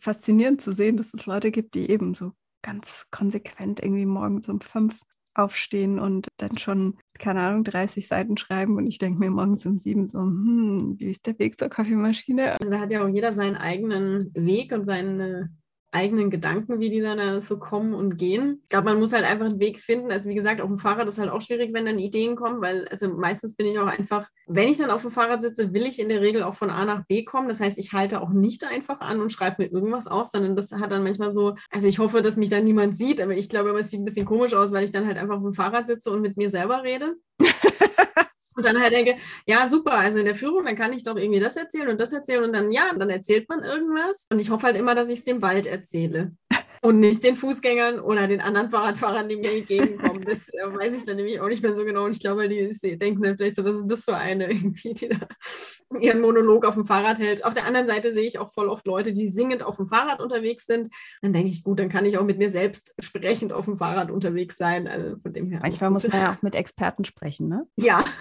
[0.00, 2.32] faszinierend zu sehen, dass es Leute gibt, die eben so
[2.66, 4.98] ganz konsequent irgendwie morgens um fünf
[5.34, 9.78] aufstehen und dann schon, keine Ahnung, 30 Seiten schreiben und ich denke mir morgens um
[9.78, 12.52] sieben so, hm, wie ist der Weg zur Kaffeemaschine?
[12.52, 15.50] Also da hat ja auch jeder seinen eigenen Weg und seine
[15.96, 18.60] eigenen Gedanken, wie die dann so kommen und gehen.
[18.64, 20.12] Ich glaube, man muss halt einfach einen Weg finden.
[20.12, 22.86] Also wie gesagt, auf dem Fahrrad ist halt auch schwierig, wenn dann Ideen kommen, weil
[22.88, 25.98] also meistens bin ich auch einfach, wenn ich dann auf dem Fahrrad sitze, will ich
[25.98, 27.48] in der Regel auch von A nach B kommen.
[27.48, 30.72] Das heißt, ich halte auch nicht einfach an und schreibe mir irgendwas auf, sondern das
[30.72, 33.70] hat dann manchmal so, also ich hoffe, dass mich dann niemand sieht, aber ich glaube,
[33.78, 36.10] es sieht ein bisschen komisch aus, weil ich dann halt einfach auf dem Fahrrad sitze
[36.10, 37.16] und mit mir selber rede.
[38.56, 39.16] Und dann halt denke,
[39.46, 42.12] ja, super, also in der Führung, dann kann ich doch irgendwie das erzählen und das
[42.12, 44.26] erzählen und dann, ja, dann erzählt man irgendwas.
[44.30, 46.32] Und ich hoffe halt immer, dass ich es dem Wald erzähle
[46.86, 50.24] und nicht den Fußgängern oder den anderen Fahrradfahrern, die mir entgegenkommen.
[50.24, 52.04] Das äh, weiß ich dann nämlich auch nicht mehr so genau.
[52.04, 55.08] Und ich glaube, die, denken dann vielleicht so, was ist das für eine irgendwie, die
[55.08, 55.18] da
[55.98, 57.44] ihren Monolog auf dem Fahrrad hält.
[57.44, 60.20] Auf der anderen Seite sehe ich auch voll oft Leute, die singend auf dem Fahrrad
[60.20, 60.88] unterwegs sind.
[61.22, 64.12] Dann denke ich, gut, dann kann ich auch mit mir selbst sprechend auf dem Fahrrad
[64.12, 64.86] unterwegs sein.
[64.86, 65.58] Also von dem her.
[65.62, 67.66] Manchmal muss man ja auch mit Experten sprechen, ne?
[67.76, 68.04] Ja.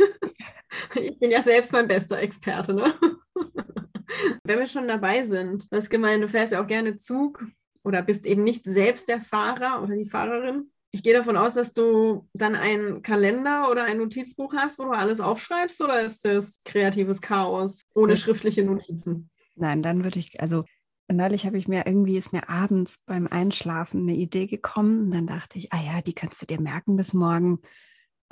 [0.96, 2.96] Ich bin ja selbst mein bester Experte, ne?
[4.44, 7.42] Wenn wir schon dabei sind, hast gemeint, du fährst ja auch gerne Zug
[7.86, 10.72] oder bist eben nicht selbst der Fahrer oder die Fahrerin.
[10.92, 14.92] Ich gehe davon aus, dass du dann einen Kalender oder ein Notizbuch hast, wo du
[14.92, 19.30] alles aufschreibst, oder ist das kreatives Chaos ohne schriftliche Notizen?
[19.56, 20.64] Nein, dann würde ich, also
[21.12, 25.28] neulich habe ich mir irgendwie, ist mir abends beim Einschlafen eine Idee gekommen und dann
[25.28, 27.60] dachte ich, ah ja, die kannst du dir merken bis morgen.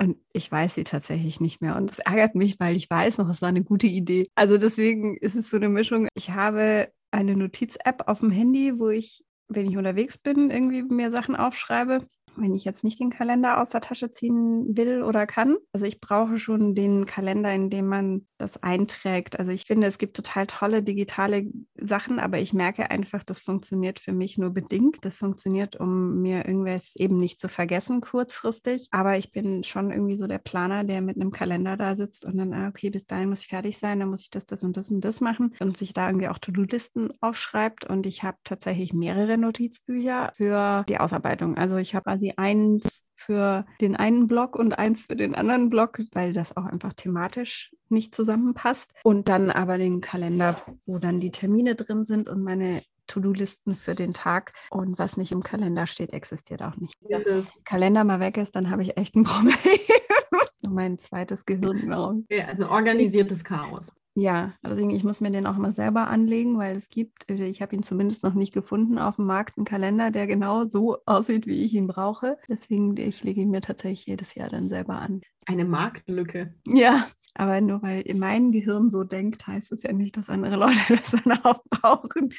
[0.00, 1.76] Und ich weiß sie tatsächlich nicht mehr.
[1.76, 4.26] Und es ärgert mich, weil ich weiß noch, es war eine gute Idee.
[4.34, 6.08] Also deswegen ist es so eine Mischung.
[6.14, 11.10] Ich habe eine Notiz-App auf dem Handy, wo ich, wenn ich unterwegs bin, irgendwie mir
[11.10, 15.56] Sachen aufschreibe wenn ich jetzt nicht den Kalender aus der Tasche ziehen will oder kann.
[15.72, 19.38] Also ich brauche schon den Kalender, in dem man das einträgt.
[19.38, 24.00] Also ich finde, es gibt total tolle digitale Sachen, aber ich merke einfach, das funktioniert
[24.00, 24.98] für mich nur bedingt.
[25.02, 28.88] Das funktioniert, um mir irgendwas eben nicht zu vergessen kurzfristig.
[28.90, 32.36] Aber ich bin schon irgendwie so der Planer, der mit einem Kalender da sitzt und
[32.36, 34.76] dann, ah, okay, bis dahin muss ich fertig sein, dann muss ich das, das und
[34.76, 37.84] das und das machen und sich da irgendwie auch To-Do-Listen aufschreibt.
[37.84, 41.56] Und ich habe tatsächlich mehrere Notizbücher für die Ausarbeitung.
[41.56, 45.70] Also ich habe quasi quasi eins für den einen Block und eins für den anderen
[45.70, 48.92] Block, weil das auch einfach thematisch nicht zusammenpasst.
[49.02, 53.94] Und dann aber den Kalender, wo dann die Termine drin sind und meine To-Do-Listen für
[53.94, 54.52] den Tag.
[54.70, 56.94] Und was nicht im Kalender steht, existiert auch nicht.
[57.00, 59.54] Wenn der Kalender mal weg ist, dann habe ich echt ein Problem.
[60.70, 62.24] mein zweites Gehirn.
[62.30, 63.92] Ja, also organisiertes Chaos.
[64.16, 67.60] Ja, deswegen, ich muss mir den auch mal selber anlegen, weil es gibt, äh, ich
[67.60, 71.48] habe ihn zumindest noch nicht gefunden auf dem Markt, einen Kalender, der genau so aussieht,
[71.48, 72.38] wie ich ihn brauche.
[72.48, 75.20] Deswegen, ich lege ihn mir tatsächlich jedes Jahr dann selber an.
[75.46, 76.54] Eine Marktlücke.
[76.64, 80.78] Ja, aber nur weil mein Gehirn so denkt, heißt es ja nicht, dass andere Leute
[80.88, 82.32] das dann auch brauchen.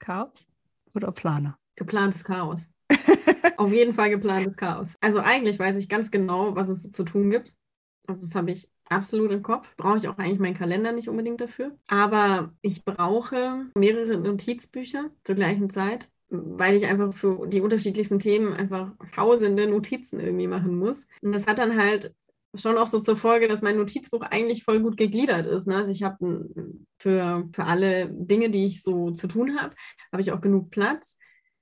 [0.00, 0.48] Chaos
[0.92, 1.56] oder Planer?
[1.76, 2.66] Geplantes Chaos.
[3.56, 4.96] auf jeden Fall geplantes Chaos.
[5.00, 7.54] Also eigentlich weiß ich ganz genau, was es zu tun gibt.
[8.08, 9.74] Also das habe ich absolut im Kopf.
[9.76, 11.76] Brauche ich auch eigentlich meinen Kalender nicht unbedingt dafür.
[11.86, 18.52] Aber ich brauche mehrere Notizbücher zur gleichen Zeit, weil ich einfach für die unterschiedlichsten Themen
[18.52, 21.06] einfach tausende Notizen irgendwie machen muss.
[21.22, 22.14] Und das hat dann halt
[22.54, 25.66] schon auch so zur Folge, dass mein Notizbuch eigentlich voll gut gegliedert ist.
[25.66, 25.76] Ne?
[25.76, 26.48] Also ich habe
[26.98, 29.74] für, für alle Dinge, die ich so zu tun habe,
[30.12, 31.16] habe ich auch genug Platz.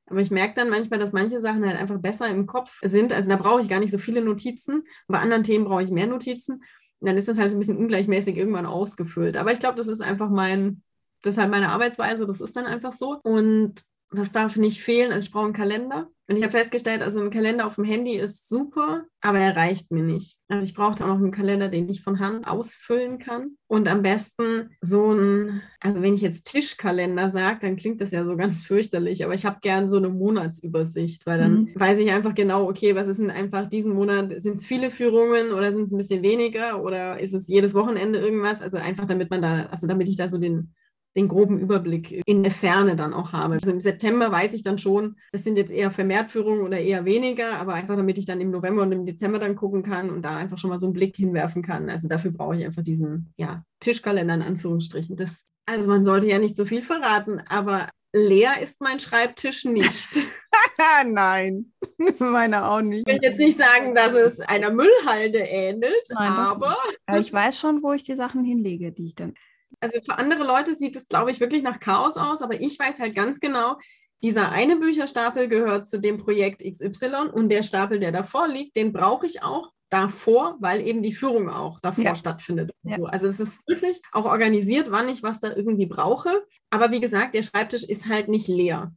[0.07, 3.12] Aber ich merke dann manchmal, dass manche Sachen halt einfach besser im Kopf sind.
[3.12, 4.85] Also da brauche ich gar nicht so viele Notizen.
[5.07, 6.62] Bei anderen Themen brauche ich mehr Notizen
[7.01, 9.37] dann ist das halt so ein bisschen ungleichmäßig irgendwann ausgefüllt.
[9.37, 10.83] Aber ich glaube, das ist einfach mein,
[11.23, 13.21] das ist halt meine Arbeitsweise, das ist dann einfach so.
[13.23, 15.12] Und was darf nicht fehlen?
[15.12, 16.09] Also ich brauche einen Kalender.
[16.31, 19.90] Und ich habe festgestellt, also ein Kalender auf dem Handy ist super, aber er reicht
[19.90, 20.37] mir nicht.
[20.49, 23.53] Also ich brauche auch noch einen Kalender, den ich von Hand ausfüllen kann.
[23.66, 28.27] Und am besten so ein, also wenn ich jetzt Tischkalender sage, dann klingt das ja
[28.27, 31.71] so ganz fürchterlich, aber ich habe gern so eine Monatsübersicht, weil dann mhm.
[31.75, 35.53] weiß ich einfach genau, okay, was ist denn einfach diesen Monat, sind es viele Führungen
[35.53, 38.61] oder sind es ein bisschen weniger oder ist es jedes Wochenende irgendwas?
[38.61, 40.75] Also einfach damit man da, also damit ich da so den
[41.16, 43.55] den groben Überblick in der Ferne dann auch habe.
[43.55, 47.59] Also im September weiß ich dann schon, das sind jetzt eher Vermehrtführungen oder eher weniger,
[47.59, 50.37] aber einfach damit ich dann im November und im Dezember dann gucken kann und da
[50.37, 51.90] einfach schon mal so einen Blick hinwerfen kann.
[51.90, 55.16] Also dafür brauche ich einfach diesen ja, Tischkalender in Anführungsstrichen.
[55.16, 60.21] Das, also man sollte ja nicht so viel verraten, aber leer ist mein Schreibtisch nicht.
[61.07, 61.73] Nein,
[62.18, 63.07] meiner auch nicht.
[63.07, 66.77] Ich will jetzt nicht sagen, dass es einer Müllhalde ähnelt, Nein, aber.
[67.18, 69.35] Ich weiß schon, wo ich die Sachen hinlege, die ich dann
[69.81, 73.01] also für andere Leute sieht es, glaube ich, wirklich nach Chaos aus, aber ich weiß
[73.01, 73.77] halt ganz genau,
[74.23, 78.93] dieser eine Bücherstapel gehört zu dem Projekt XY und der Stapel, der davor liegt, den
[78.93, 82.15] brauche ich auch davor, weil eben die Führung auch davor ja.
[82.15, 82.73] stattfindet.
[82.83, 82.97] Ja.
[82.97, 83.07] So.
[83.07, 86.45] Also es ist wirklich auch organisiert, wann ich was da irgendwie brauche.
[86.71, 88.93] Aber wie gesagt, der Schreibtisch ist halt nicht leer.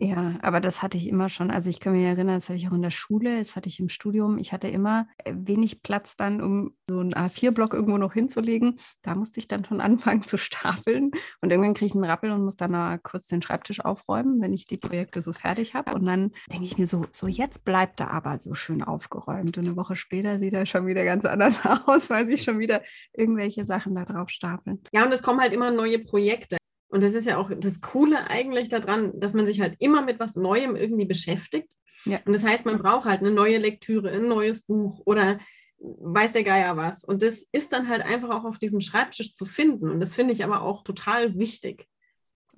[0.00, 1.50] Ja, aber das hatte ich immer schon.
[1.50, 3.78] Also ich kann mich erinnern, das hatte ich auch in der Schule, das hatte ich
[3.78, 4.38] im Studium.
[4.38, 8.80] Ich hatte immer äh, wenig Platz dann, um so einen A4-Block irgendwo noch hinzulegen.
[9.02, 11.10] Da musste ich dann schon anfangen zu stapeln.
[11.40, 14.54] Und irgendwann kriege ich einen Rappel und muss dann mal kurz den Schreibtisch aufräumen, wenn
[14.54, 15.94] ich die Projekte so fertig habe.
[15.94, 19.58] Und dann denke ich mir so, so jetzt bleibt er aber so schön aufgeräumt.
[19.58, 22.82] Und eine Woche später sieht er schon wieder ganz anders aus, weil sich schon wieder
[23.12, 24.82] irgendwelche Sachen da drauf stapeln.
[24.92, 26.56] Ja, und es kommen halt immer neue Projekte.
[26.92, 30.20] Und das ist ja auch das Coole eigentlich daran, dass man sich halt immer mit
[30.20, 31.72] was Neuem irgendwie beschäftigt.
[32.04, 32.20] Ja.
[32.26, 35.38] Und das heißt, man braucht halt eine neue Lektüre, ein neues Buch oder
[35.78, 37.02] weiß der Geier was.
[37.02, 39.88] Und das ist dann halt einfach auch auf diesem Schreibtisch zu finden.
[39.88, 41.86] Und das finde ich aber auch total wichtig.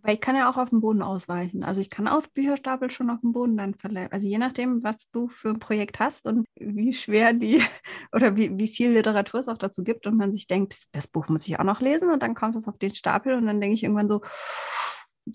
[0.05, 1.65] Weil ich kann ja auch auf dem Boden ausweichen.
[1.65, 4.13] Also ich kann auch Bücherstapel schon auf dem Boden dann verleihen.
[4.13, 7.63] Also je nachdem, was du für ein Projekt hast und wie schwer die
[8.13, 11.31] oder wie, wie viel Literatur es auch dazu gibt und man sich denkt, das Buch
[11.31, 13.77] muss ich auch noch lesen und dann kommt es auf den Stapel und dann denke
[13.77, 14.21] ich irgendwann so,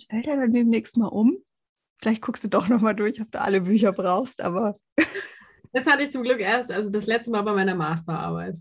[0.07, 1.37] fällt er dann demnächst mal um.
[1.99, 4.73] Vielleicht guckst du doch nochmal durch, ob du alle Bücher brauchst, aber.
[5.71, 8.57] Das hatte ich zum Glück erst, also das letzte Mal bei meiner Masterarbeit.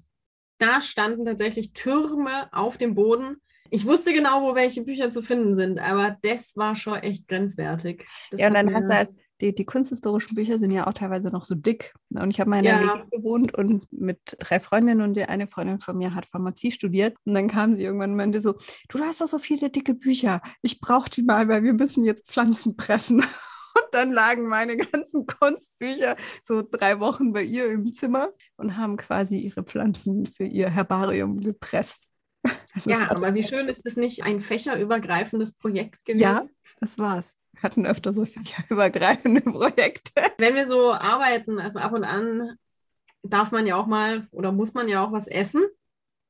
[0.58, 3.40] Da standen tatsächlich Türme auf dem Boden.
[3.70, 8.04] Ich wusste genau, wo welche Bücher zu finden sind, aber das war schon echt grenzwertig.
[8.31, 11.31] Das ja, und dann hast du als, die, die kunsthistorischen Bücher sind ja auch teilweise
[11.31, 11.94] noch so dick.
[12.11, 12.94] Und ich habe mal in der ja.
[12.94, 17.16] WG gewohnt und mit drei Freundinnen und die eine Freundin von mir hat Pharmazie studiert.
[17.24, 18.54] Und dann kam sie irgendwann und meinte so,
[18.88, 20.40] du hast doch so viele dicke Bücher.
[20.62, 23.22] Ich brauche die mal, weil wir müssen jetzt Pflanzen pressen.
[23.74, 28.96] Und dann lagen meine ganzen Kunstbücher so drei Wochen bei ihr im Zimmer und haben
[28.96, 32.07] quasi ihre Pflanzen für ihr Herbarium gepresst.
[32.85, 36.22] ja, aber wie schön ist es nicht ein fächerübergreifendes Projekt gewesen?
[36.22, 36.46] Ja,
[36.81, 37.35] das war's.
[37.53, 40.12] Wir hatten öfter so fächerübergreifende Projekte.
[40.38, 42.57] Wenn wir so arbeiten, also ab und an
[43.22, 45.64] darf man ja auch mal oder muss man ja auch was essen.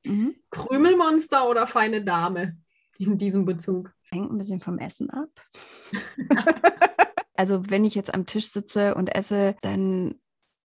[0.03, 0.35] Mhm.
[0.49, 2.57] Krümelmonster oder feine Dame
[2.97, 3.93] in diesem Bezug?
[4.11, 5.29] Hängt ein bisschen vom Essen ab.
[7.39, 10.15] Also wenn ich jetzt am Tisch sitze und esse, dann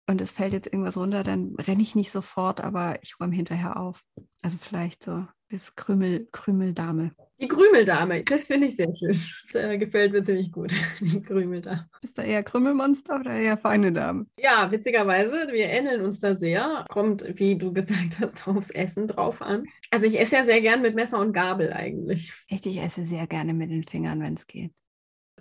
[0.07, 3.77] und es fällt jetzt irgendwas runter, dann renne ich nicht sofort, aber ich räume hinterher
[3.77, 4.03] auf.
[4.41, 7.11] Also vielleicht so bis Krümel, Krümeldame.
[7.39, 9.17] Die Krümeldame, das finde ich sehr schön.
[9.53, 11.87] Das gefällt mir ziemlich gut, die Krümeldame.
[12.01, 14.25] Bist du eher Krümelmonster oder eher feine Dame?
[14.37, 16.85] Ja, witzigerweise, wir ähneln uns da sehr.
[16.89, 19.65] Kommt, wie du gesagt hast, aufs Essen drauf an.
[19.91, 22.33] Also ich esse ja sehr gern mit Messer und Gabel eigentlich.
[22.49, 24.73] Echt, ich esse sehr gerne mit den Fingern, wenn es geht.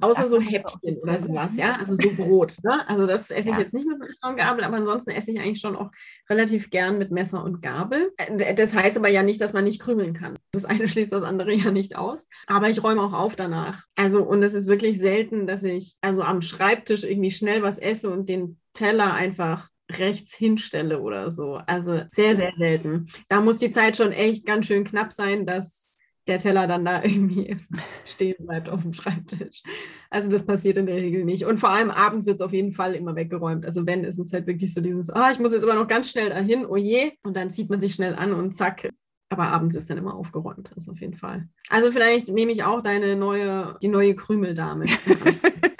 [0.01, 1.77] Außer so Häppchen oder sowas, ja.
[1.77, 2.57] Also so Brot.
[2.63, 2.89] Ne?
[2.89, 3.61] Also das esse ich ja.
[3.61, 5.91] jetzt nicht mit Messer und Gabel, aber ansonsten esse ich eigentlich schon auch
[6.29, 8.13] relativ gern mit Messer und Gabel.
[8.17, 10.39] Äh, das heißt aber ja nicht, dass man nicht krümeln kann.
[10.53, 12.29] Das eine schließt das andere ja nicht aus.
[12.47, 13.85] Aber ich räume auch auf danach.
[13.95, 18.11] Also, und es ist wirklich selten, dass ich also am Schreibtisch irgendwie schnell was esse
[18.11, 21.61] und den Teller einfach rechts hinstelle oder so.
[21.67, 23.09] Also sehr, sehr selten.
[23.29, 25.89] Da muss die Zeit schon echt ganz schön knapp sein, dass
[26.27, 27.57] der Teller dann da irgendwie
[28.05, 29.63] stehen bleibt auf dem Schreibtisch.
[30.11, 31.45] Also das passiert in der Regel nicht.
[31.45, 33.65] Und vor allem abends wird es auf jeden Fall immer weggeräumt.
[33.65, 35.89] Also wenn, ist es halt wirklich so dieses, ah, oh, ich muss jetzt aber noch
[35.89, 37.13] ganz schnell dahin, oh je.
[37.23, 38.89] Und dann zieht man sich schnell an und zack.
[39.31, 41.49] Aber abends ist dann immer aufgeräumt, das auf jeden Fall.
[41.71, 44.87] Also vielleicht nehme ich auch deine neue, die neue Krümeldame.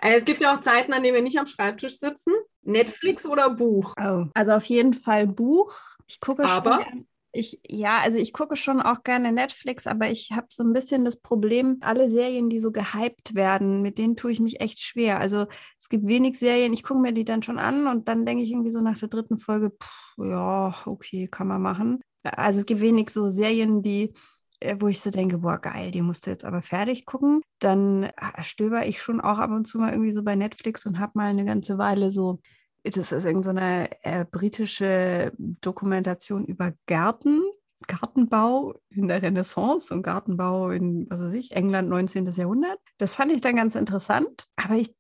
[0.05, 2.33] Äh, es gibt ja auch Zeiten, an denen wir nicht am Schreibtisch sitzen.
[2.63, 3.95] Netflix oder Buch?
[4.01, 5.73] Oh, also auf jeden Fall Buch.
[6.09, 10.33] Ich gucke aber schon, ich, ja, also ich gucke schon auch gerne Netflix, aber ich
[10.33, 14.33] habe so ein bisschen das Problem, alle Serien, die so gehypt werden, mit denen tue
[14.33, 15.19] ich mich echt schwer.
[15.19, 15.47] Also
[15.81, 18.51] es gibt wenig Serien, ich gucke mir die dann schon an und dann denke ich
[18.51, 22.01] irgendwie so nach der dritten Folge, pff, ja, okay, kann man machen.
[22.23, 24.13] Also es gibt wenig so Serien, die
[24.61, 27.43] äh, wo ich so denke, boah, geil, die musst du jetzt aber fertig gucken.
[27.59, 30.99] Dann äh, stöber ich schon auch ab und zu mal irgendwie so bei Netflix und
[30.99, 32.41] habe mal eine ganze Weile so
[32.85, 37.43] das ist irgendeine so äh, britische Dokumentation über Gärten,
[37.87, 42.27] Gartenbau in der Renaissance und Gartenbau in, was weiß ich, England 19.
[42.27, 42.79] Jahrhundert.
[42.99, 44.47] Das fand ich dann ganz interessant.
[44.57, 44.95] Aber ich,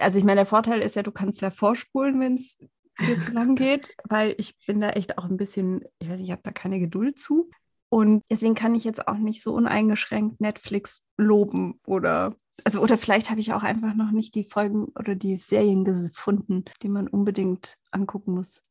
[0.00, 2.58] also ich meine, der Vorteil ist ja, du kannst ja vorspulen, wenn es
[3.00, 6.26] dir zu lang geht, weil ich bin da echt auch ein bisschen, ich weiß nicht,
[6.26, 7.50] ich habe da keine Geduld zu.
[7.88, 13.30] Und deswegen kann ich jetzt auch nicht so uneingeschränkt Netflix loben oder also oder vielleicht
[13.30, 17.78] habe ich auch einfach noch nicht die Folgen oder die Serien gefunden, die man unbedingt
[17.90, 18.62] angucken muss.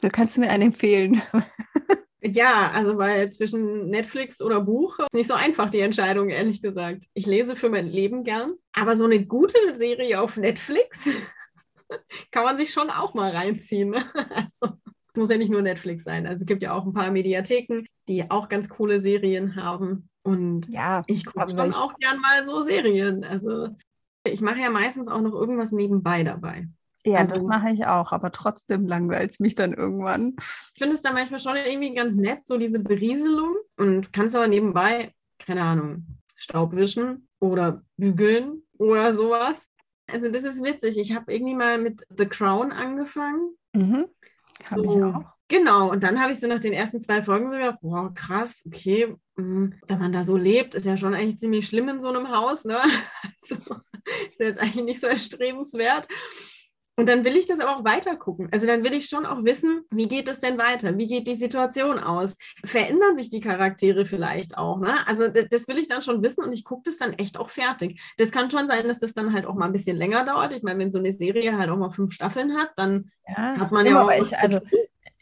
[0.00, 1.22] Da kannst du mir einen empfehlen.
[2.22, 7.04] Ja, also weil zwischen Netflix oder Buch ist nicht so einfach die Entscheidung, ehrlich gesagt.
[7.14, 11.08] Ich lese für mein Leben gern, aber so eine gute Serie auf Netflix
[12.30, 13.94] kann man sich schon auch mal reinziehen.
[14.30, 14.76] Also
[15.16, 16.26] muss ja nicht nur Netflix sein.
[16.26, 20.09] Also es gibt ja auch ein paar Mediatheken, die auch ganz coole Serien haben.
[20.22, 23.24] Und ja, ich gucke schon auch gern mal so Serien.
[23.24, 23.68] Also
[24.24, 26.68] ich mache ja meistens auch noch irgendwas nebenbei dabei.
[27.04, 30.36] Ja, also, das mache ich auch, aber trotzdem langweilt es mich dann irgendwann.
[30.74, 33.56] Ich finde es dann manchmal schon irgendwie ganz nett, so diese Berieselung.
[33.78, 36.04] Und kannst aber nebenbei, keine Ahnung,
[36.36, 39.70] Staub wischen oder bügeln oder sowas.
[40.06, 40.98] Also das ist witzig.
[40.98, 43.56] Ich habe irgendwie mal mit The Crown angefangen.
[43.72, 44.06] Mhm.
[44.66, 45.24] Habe so, ich auch.
[45.48, 48.62] Genau, und dann habe ich so nach den ersten zwei Folgen so gedacht, boah, krass,
[48.66, 49.16] okay,
[49.86, 52.64] wenn man da so lebt, ist ja schon eigentlich ziemlich schlimm in so einem Haus,
[52.64, 52.78] ne?
[53.42, 53.56] Also,
[54.30, 56.08] ist ja jetzt eigentlich nicht so erstrebenswert.
[57.00, 58.48] Und dann will ich das aber auch weiter gucken.
[58.52, 60.98] Also dann will ich schon auch wissen, wie geht es denn weiter?
[60.98, 62.36] Wie geht die Situation aus?
[62.62, 64.80] Verändern sich die Charaktere vielleicht auch?
[64.80, 65.06] Ne?
[65.06, 67.48] Also das, das will ich dann schon wissen und ich gucke das dann echt auch
[67.48, 68.02] fertig.
[68.18, 70.52] Das kann schon sein, dass das dann halt auch mal ein bisschen länger dauert.
[70.52, 73.72] Ich meine, wenn so eine Serie halt auch mal fünf Staffeln hat, dann ja, hat
[73.72, 74.10] man ja auch.
[74.10, 74.60] Ich, also,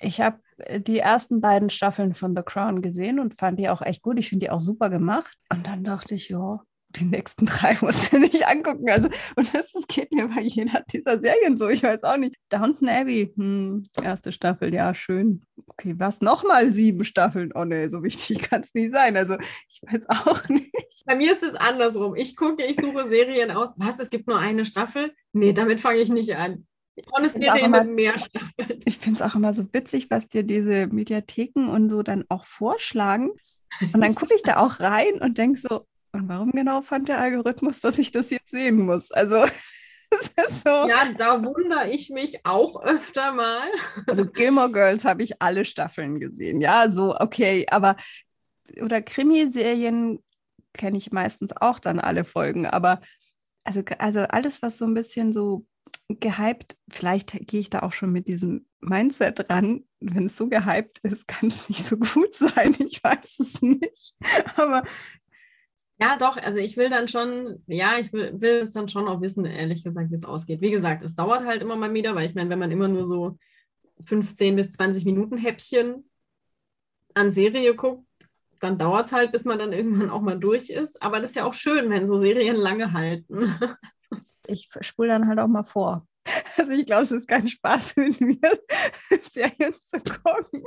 [0.00, 0.40] ich habe
[0.78, 4.18] die ersten beiden Staffeln von The Crown gesehen und fand die auch echt gut.
[4.18, 5.36] Ich finde die auch super gemacht.
[5.50, 8.88] Und dann dachte ich, ja, die nächsten drei musst du nicht angucken.
[8.88, 11.68] Also, und das, das geht mir bei jeder dieser Serien so.
[11.68, 12.36] Ich weiß auch nicht.
[12.48, 15.42] Downton Abbey, hm, erste Staffel, ja, schön.
[15.66, 17.52] Okay, was nochmal sieben Staffeln?
[17.54, 19.16] Oh ne, so wichtig kann es nicht sein.
[19.16, 19.36] Also,
[19.68, 20.72] ich weiß auch nicht.
[21.06, 22.16] Bei mir ist es andersrum.
[22.16, 23.74] Ich gucke, ich suche Serien aus.
[23.76, 25.12] Was, es gibt nur eine Staffel?
[25.32, 26.66] Nee, damit fange ich nicht an.
[27.02, 28.80] Tolle Serie mit mehr Staffeln.
[28.84, 32.44] Ich finde es auch immer so witzig, was dir diese Mediatheken und so dann auch
[32.44, 33.30] vorschlagen.
[33.92, 37.20] Und dann gucke ich da auch rein und denke so, und warum genau fand der
[37.20, 39.10] Algorithmus, dass ich das jetzt sehen muss?
[39.10, 39.44] Also
[40.64, 40.88] so.
[40.88, 43.68] Ja, da wundere ich mich auch öfter mal.
[44.06, 46.60] Also Gilmore Girls habe ich alle Staffeln gesehen.
[46.60, 47.96] Ja, so okay, aber
[48.82, 50.22] oder Krimiserien
[50.72, 53.00] kenne ich meistens auch dann alle Folgen, aber
[53.64, 55.66] also, also alles, was so ein bisschen so
[56.08, 59.84] gehypt, vielleicht gehe ich da auch schon mit diesem Mindset ran.
[60.00, 62.74] Wenn es so gehypt ist, kann es nicht so gut sein.
[62.78, 64.14] Ich weiß es nicht.
[64.56, 64.84] Aber
[66.00, 69.20] ja, doch, also ich will dann schon, ja, ich will, will es dann schon auch
[69.20, 70.60] wissen, ehrlich gesagt, wie es ausgeht.
[70.60, 73.04] Wie gesagt, es dauert halt immer mal wieder, weil ich meine, wenn man immer nur
[73.06, 73.36] so
[74.04, 76.08] 15 bis 20 Minuten Häppchen
[77.14, 78.06] an Serie guckt,
[78.60, 81.02] dann dauert es halt, bis man dann irgendwann auch mal durch ist.
[81.02, 83.54] Aber das ist ja auch schön, wenn so Serien lange halten.
[84.48, 86.06] ich spule dann halt auch mal vor.
[86.56, 88.38] Also ich glaube, es ist kein Spaß mit mir,
[89.32, 90.64] Serien zu gucken.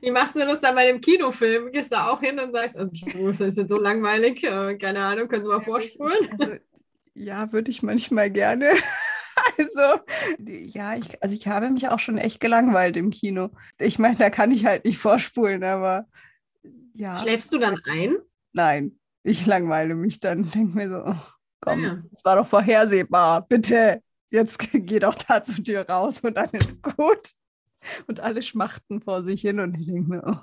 [0.00, 1.70] Wie machst du das dann bei dem Kinofilm?
[1.70, 5.28] Gehst du auch hin und sagst, also das ist jetzt so langweilig, äh, keine Ahnung,
[5.28, 6.30] können Sie mal vorspulen?
[6.30, 6.54] Also,
[7.14, 8.70] ja, würde ich manchmal gerne.
[9.58, 10.00] Also,
[10.38, 13.50] ja, ich, also ich habe mich auch schon echt gelangweilt im Kino.
[13.78, 16.06] Ich meine, da kann ich halt nicht vorspulen, aber
[16.94, 17.18] ja.
[17.18, 18.16] Schläfst du dann ein?
[18.54, 21.35] Nein, ich langweile mich dann, denke mir so, oh,
[21.66, 22.02] komm, ja.
[22.10, 24.00] das war doch vorhersehbar, bitte.
[24.30, 27.32] Jetzt geh doch da zu dir raus und dann ist gut
[28.06, 30.38] und alle schmachten vor sich hin und ich denke mir, oh,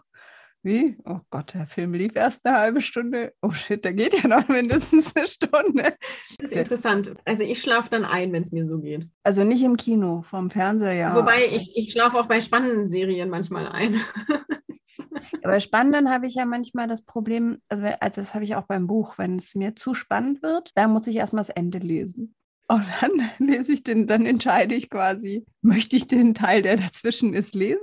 [0.65, 0.97] wie?
[1.03, 3.34] Oh Gott, der Film lief erst eine halbe Stunde.
[3.41, 5.95] Oh shit, der geht ja noch mindestens eine Stunde.
[6.39, 7.13] Das ist interessant.
[7.26, 9.07] Also ich schlafe dann ein, wenn es mir so geht.
[9.24, 11.15] Also nicht im Kino, vom Fernseher, ja.
[11.15, 13.99] Wobei ich, ich schlafe auch bei spannenden Serien manchmal ein.
[14.97, 18.65] Ja, bei spannenden habe ich ja manchmal das Problem, also, also das habe ich auch
[18.65, 22.35] beim Buch, wenn es mir zu spannend wird, dann muss ich erstmal das Ende lesen.
[22.67, 27.33] Und dann lese ich den, dann entscheide ich quasi, möchte ich den Teil, der dazwischen
[27.33, 27.81] ist, lesen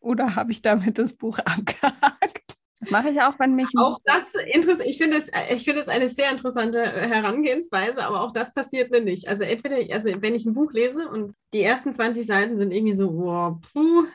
[0.00, 2.58] oder habe ich damit das Buch abgehakt?
[2.80, 3.68] Das mache ich auch, wenn mich.
[3.78, 4.88] Auch das interessant.
[4.88, 9.00] Ich finde es, ich finde es eine sehr interessante Herangehensweise, aber auch das passiert mir
[9.00, 9.28] nicht.
[9.28, 12.94] Also entweder, also wenn ich ein Buch lese und die ersten 20 Seiten sind irgendwie
[12.94, 14.06] so, wow, puh,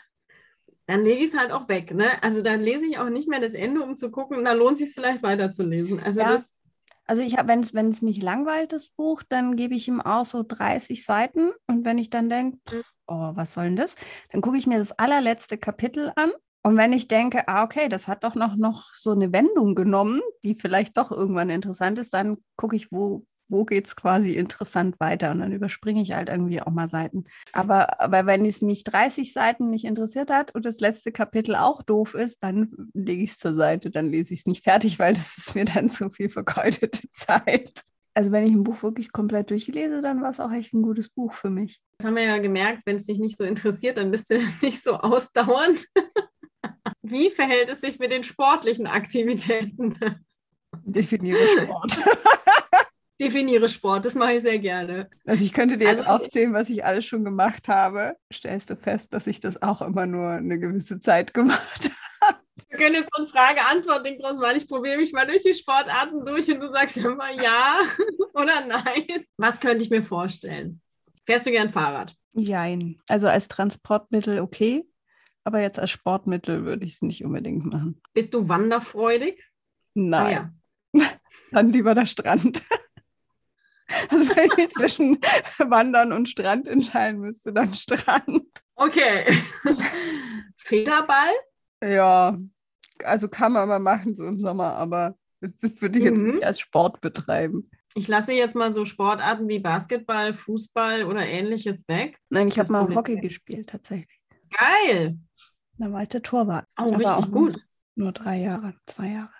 [0.88, 1.94] dann lege ich es halt auch weg.
[1.94, 2.22] Ne?
[2.24, 4.80] Also dann lese ich auch nicht mehr das Ende, um zu gucken, da lohnt es
[4.80, 6.00] sich vielleicht weiterzulesen.
[6.00, 6.32] Also ja.
[6.32, 6.54] das
[7.08, 10.44] also ich habe, wenn es mich langweilt, das Buch, dann gebe ich ihm auch so
[10.46, 11.52] 30 Seiten.
[11.66, 12.84] Und wenn ich dann denke, mhm.
[13.08, 13.96] oh, was soll denn das?
[14.32, 16.34] Dann gucke ich mir das allerletzte Kapitel an.
[16.64, 20.20] Und wenn ich denke, ah, okay, das hat doch noch, noch so eine Wendung genommen,
[20.44, 25.00] die vielleicht doch irgendwann interessant ist, dann gucke ich, wo, wo geht es quasi interessant
[25.00, 27.26] weiter und dann überspringe ich halt irgendwie auch mal Seiten.
[27.52, 31.82] Aber, aber wenn es mich 30 Seiten nicht interessiert hat und das letzte Kapitel auch
[31.84, 35.14] doof ist, dann lege ich es zur Seite, dann lese ich es nicht fertig, weil
[35.14, 37.84] das ist mir dann zu viel vergeudete Zeit.
[38.18, 41.08] Also wenn ich ein Buch wirklich komplett durchlese, dann war es auch echt ein gutes
[41.08, 41.80] Buch für mich.
[42.00, 44.84] Das haben wir ja gemerkt, wenn es dich nicht so interessiert, dann bist du nicht
[44.84, 45.86] so ausdauernd.
[47.04, 49.96] Wie verhält es sich mit den sportlichen Aktivitäten?
[50.84, 52.00] Definiere Sport.
[53.20, 55.10] Definiere Sport, das mache ich sehr gerne.
[55.26, 58.16] Also ich könnte dir jetzt also, aufzählen, was ich alles schon gemacht habe.
[58.32, 61.92] Stellst du fest, dass ich das auch immer nur eine gewisse Zeit gemacht
[62.22, 62.38] habe.
[62.70, 64.58] Wir können jetzt so ein Frage-Antwort-Ding draus machen.
[64.58, 67.80] Ich probiere mich mal durch die Sportarten durch und du sagst immer ja
[68.34, 69.26] oder nein.
[69.38, 70.82] Was könnte ich mir vorstellen?
[71.26, 72.16] Fährst du gern Fahrrad?
[72.34, 73.00] Jein.
[73.08, 74.86] Also als Transportmittel okay,
[75.44, 78.02] aber jetzt als Sportmittel würde ich es nicht unbedingt machen.
[78.14, 79.44] Bist du wanderfreudig?
[79.94, 80.52] Nein.
[80.94, 81.10] Ah, ja.
[81.52, 82.64] Dann lieber der Strand.
[84.10, 85.18] Also wenn ich zwischen
[85.60, 88.46] Wandern und Strand entscheiden müsste, dann Strand.
[88.76, 89.42] Okay.
[90.58, 91.34] Federball?
[91.82, 92.38] Ja,
[93.04, 96.32] also kann man mal machen so im Sommer, aber das würde ich jetzt mhm.
[96.36, 97.70] nicht als Sport betreiben.
[97.96, 102.20] Ich lasse jetzt mal so Sportarten wie Basketball, Fußball oder ähnliches weg.
[102.30, 103.24] Nein, ich habe mal Hockey weg.
[103.24, 104.22] gespielt tatsächlich.
[104.52, 105.18] Geil.
[105.78, 106.66] Da war ich der Torwart.
[106.80, 107.54] Oh, aber richtig gut.
[107.54, 107.62] Nur,
[107.96, 109.34] nur drei Jahre, zwei Jahre.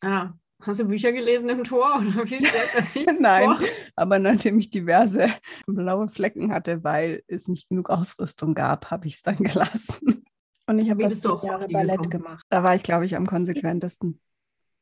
[0.00, 2.38] Ah, Hast du Bücher gelesen im Tor oder wie
[3.20, 3.60] Nein, vor?
[3.94, 5.28] aber nachdem ich diverse
[5.66, 10.24] blaue Flecken hatte, weil es nicht genug Ausrüstung gab, habe ich es dann gelassen.
[10.66, 12.10] Und ich habe das Jahre Ballett gekommen?
[12.10, 12.44] gemacht.
[12.50, 14.20] Da war ich, glaube ich, am konsequentesten.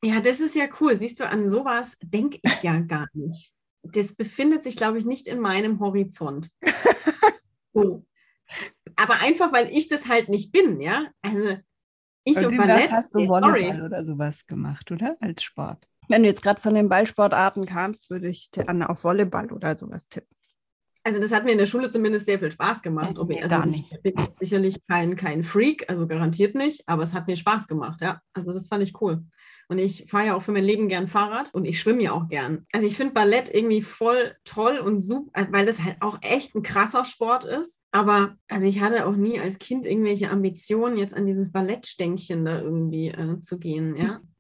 [0.03, 0.97] Ja, das ist ja cool.
[0.97, 3.53] Siehst du, an sowas denke ich ja gar nicht.
[3.83, 6.49] Das befindet sich, glaube ich, nicht in meinem Horizont.
[7.73, 8.05] so.
[8.97, 11.07] Aber einfach, weil ich das halt nicht bin, ja.
[11.23, 11.57] Also
[12.27, 12.91] ich und, und Ballett.
[12.91, 13.83] hast du Volleyball sorry.
[13.83, 15.17] oder sowas gemacht, oder?
[15.21, 15.87] Als Sport.
[16.09, 19.77] Wenn du jetzt gerade von den Ballsportarten kamst, würde ich dir an auf Volleyball oder
[19.77, 20.37] sowas tippen.
[21.05, 23.17] Also das hat mir in der Schule zumindest sehr viel Spaß gemacht.
[23.29, 23.93] Nee, also gar nicht.
[23.93, 28.01] Ich bin sicherlich kein, kein Freak, also garantiert nicht, aber es hat mir Spaß gemacht,
[28.01, 28.21] ja.
[28.33, 29.23] Also das fand ich cool.
[29.69, 32.29] Und ich fahre ja auch für mein Leben gern Fahrrad und ich schwimme ja auch
[32.29, 32.67] gern.
[32.73, 36.63] Also ich finde Ballett irgendwie voll toll und super, weil das halt auch echt ein
[36.63, 37.83] krasser Sport ist.
[37.91, 42.61] Aber also ich hatte auch nie als Kind irgendwelche Ambitionen, jetzt an dieses Ballettstänkchen da
[42.61, 44.21] irgendwie äh, zu gehen, ja.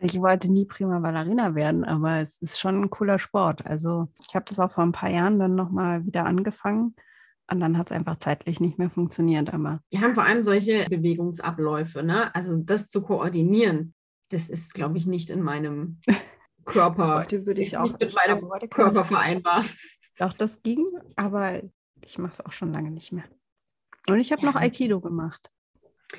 [0.00, 3.66] Ich wollte nie Prima Ballerina werden, aber es ist schon ein cooler Sport.
[3.66, 6.94] Also ich habe das auch vor ein paar Jahren dann nochmal wieder angefangen.
[7.50, 9.52] Und dann hat es einfach zeitlich nicht mehr funktioniert.
[9.52, 12.34] Aber wir haben vor allem solche Bewegungsabläufe, ne?
[12.34, 13.94] Also das zu koordinieren,
[14.30, 16.00] das ist, glaube ich, nicht in meinem
[16.64, 17.20] Körper.
[17.20, 19.64] Heute würde ich auch mit meinem Körper vereinbar.
[20.18, 21.62] Doch, das ging, aber
[22.02, 23.24] ich mache es auch schon lange nicht mehr.
[24.08, 24.48] Und ich habe ja.
[24.48, 25.50] noch Aikido gemacht.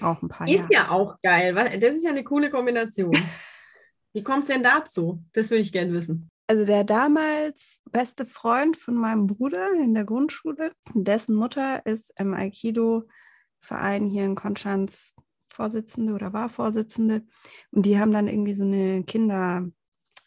[0.02, 0.64] Auch ein paar Jahre.
[0.64, 1.54] Ist ja auch geil.
[1.54, 3.12] Das ist ja eine coole Kombination.
[4.14, 5.24] Wie kommt es denn dazu?
[5.34, 6.30] Das würde ich gerne wissen.
[6.48, 12.34] Also der damals beste Freund von meinem Bruder in der Grundschule, dessen Mutter ist im
[12.34, 15.14] Aikido-Verein hier in Konstanz
[15.50, 17.24] Vorsitzende oder war Vorsitzende.
[17.72, 19.68] Und die haben dann irgendwie so eine Kinder,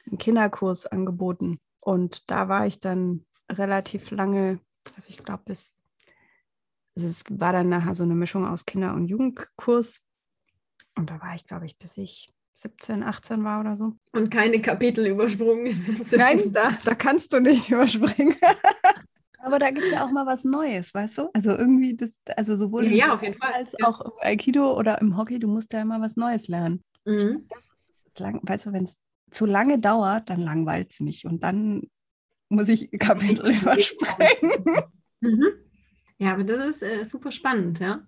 [0.07, 1.59] einen Kinderkurs angeboten.
[1.81, 4.61] Und da war ich dann relativ lange,
[4.97, 5.83] also ich glaube bis,
[6.95, 10.05] also es war dann nachher so eine Mischung aus Kinder- und Jugendkurs.
[10.95, 13.95] Und da war ich, glaube ich, bis ich 17, 18 war oder so.
[14.13, 15.75] Und keine Kapitel übersprungen.
[16.13, 18.37] Nein, da, da kannst du nicht überspringen.
[19.43, 21.31] Aber da gibt es ja auch mal was Neues, weißt du?
[21.35, 23.53] Also irgendwie, das, also sowohl ja, ja, auf jeden Fall.
[23.53, 26.83] als auch im Aikido oder im Hockey, du musst ja immer was Neues lernen.
[27.05, 27.49] Mhm.
[28.19, 29.01] Lang, weißt du, wenn es
[29.33, 31.83] zu lange dauert, dann langweilt es mich und dann
[32.51, 34.85] muss ich Kapitel überspringen.
[35.21, 35.47] Mhm.
[36.19, 38.07] Ja, aber das ist äh, super spannend, ja.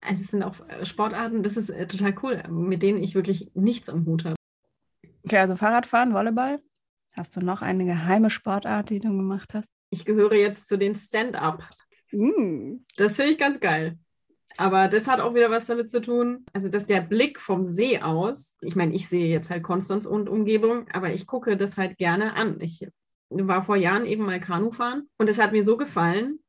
[0.00, 3.50] Also es sind auch äh, Sportarten, das ist äh, total cool, mit denen ich wirklich
[3.54, 4.36] nichts am Hut habe.
[5.24, 6.62] Okay, also Fahrradfahren, Volleyball.
[7.12, 9.68] Hast du noch eine geheime Sportart, die du gemacht hast?
[9.90, 11.80] Ich gehöre jetzt zu den Stand-Ups.
[12.12, 12.78] Mm.
[12.96, 13.98] Das finde ich ganz geil.
[14.56, 18.00] Aber das hat auch wieder was damit zu tun, also dass der Blick vom See
[18.00, 21.96] aus, ich meine, ich sehe jetzt halt Konstanz und Umgebung, aber ich gucke das halt
[21.96, 22.60] gerne an.
[22.60, 22.88] Ich
[23.30, 26.40] war vor Jahren eben mal Kanu fahren und es hat mir so gefallen,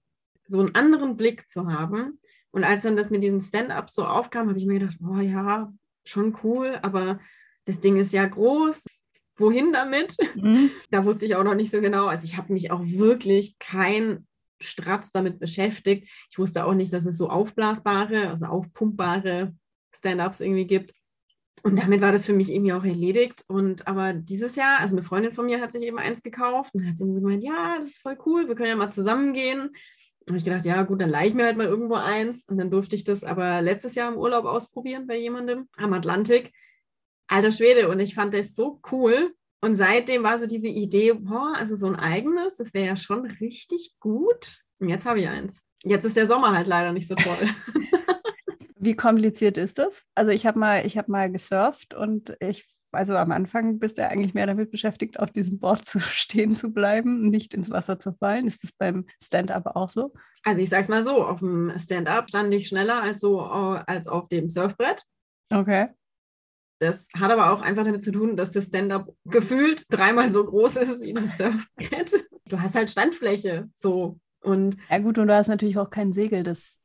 [0.47, 2.19] so einen anderen Blick zu haben,
[2.51, 5.71] und als dann das mit diesen Stand-ups so aufkam, habe ich mir gedacht, oh ja,
[6.03, 7.19] schon cool, aber
[7.65, 8.85] das Ding ist ja groß.
[9.39, 10.15] Wohin damit?
[10.35, 10.69] Mhm.
[10.91, 12.07] Da wusste ich auch noch nicht so genau.
[12.07, 14.27] Also ich habe mich auch wirklich kein
[14.61, 16.09] Stratz damit beschäftigt.
[16.29, 19.55] Ich wusste auch nicht, dass es so aufblasbare, also aufpumpbare
[19.95, 20.93] Stand-ups irgendwie gibt.
[21.63, 23.43] Und damit war das für mich irgendwie auch erledigt.
[23.47, 26.87] Und aber dieses Jahr, also eine Freundin von mir hat sich eben eins gekauft und
[26.87, 29.71] hat sie so gemeint, ja, das ist voll cool, wir können ja mal zusammen gehen
[30.29, 32.45] habe ich gedacht, ja gut, dann leihe ich mir halt mal irgendwo eins.
[32.45, 36.53] Und dann durfte ich das aber letztes Jahr im Urlaub ausprobieren bei jemandem am Atlantik.
[37.29, 39.33] Alter Schwede, und ich fand das so cool.
[39.61, 43.25] Und seitdem war so diese Idee, boah, also so ein eigenes, das wäre ja schon
[43.25, 44.63] richtig gut.
[44.79, 45.61] Und jetzt habe ich eins.
[45.83, 47.37] Jetzt ist der Sommer halt leider nicht so toll.
[48.77, 50.03] Wie kompliziert ist das?
[50.15, 54.07] Also ich habe mal, ich habe mal gesurft und ich also am Anfang bist du
[54.07, 58.13] eigentlich mehr damit beschäftigt, auf diesem Board zu stehen zu bleiben, nicht ins Wasser zu
[58.13, 58.47] fallen.
[58.47, 60.13] Ist das beim Stand-up auch so?
[60.43, 64.07] Also ich sage es mal so, auf dem Stand-up stand ich schneller als so als
[64.07, 65.03] auf dem Surfbrett.
[65.51, 65.89] Okay.
[66.79, 70.77] Das hat aber auch einfach damit zu tun, dass das Stand-up gefühlt dreimal so groß
[70.77, 72.25] ist wie das Surfbrett.
[72.45, 76.43] Du hast halt Standfläche so und ja gut und du hast natürlich auch kein Segel,
[76.43, 76.79] das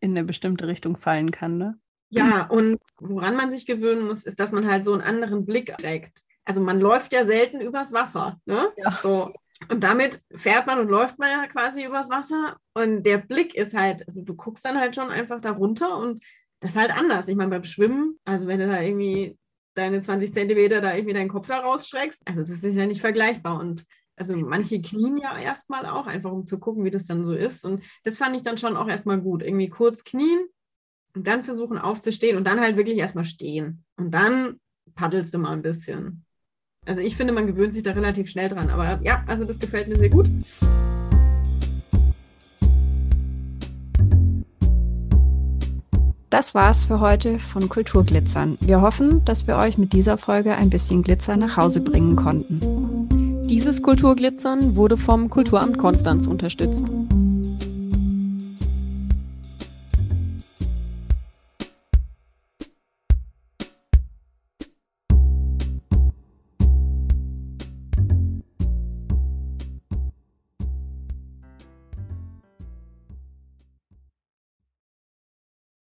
[0.00, 1.78] in eine bestimmte Richtung fallen kann, ne?
[2.10, 5.76] Ja, und woran man sich gewöhnen muss, ist, dass man halt so einen anderen Blick
[5.78, 6.22] trägt.
[6.44, 8.40] Also man läuft ja selten übers Wasser.
[8.46, 8.68] Ne?
[8.76, 8.90] Ja.
[8.90, 9.32] So.
[9.68, 12.56] Und damit fährt man und läuft man ja quasi übers Wasser.
[12.74, 16.20] Und der Blick ist halt, also du guckst dann halt schon einfach da runter und
[16.60, 17.28] das ist halt anders.
[17.28, 19.38] Ich meine, beim Schwimmen, also wenn du da irgendwie
[19.74, 23.58] deine 20 Zentimeter da irgendwie deinen Kopf da rausstreckst, also das ist ja nicht vergleichbar.
[23.58, 23.84] Und
[24.16, 27.64] also manche knien ja erstmal auch, einfach um zu gucken, wie das dann so ist.
[27.64, 29.42] Und das fand ich dann schon auch erstmal gut.
[29.42, 30.48] Irgendwie kurz knien,
[31.14, 33.84] und dann versuchen aufzustehen und dann halt wirklich erstmal stehen.
[33.96, 34.60] Und dann
[34.94, 36.24] paddelst du mal ein bisschen.
[36.86, 38.70] Also ich finde, man gewöhnt sich da relativ schnell dran.
[38.70, 40.30] Aber ja, also das gefällt mir sehr gut.
[46.30, 48.56] Das war's für heute von Kulturglitzern.
[48.60, 53.48] Wir hoffen, dass wir euch mit dieser Folge ein bisschen Glitzer nach Hause bringen konnten.
[53.48, 56.84] Dieses Kulturglitzern wurde vom Kulturamt Konstanz unterstützt.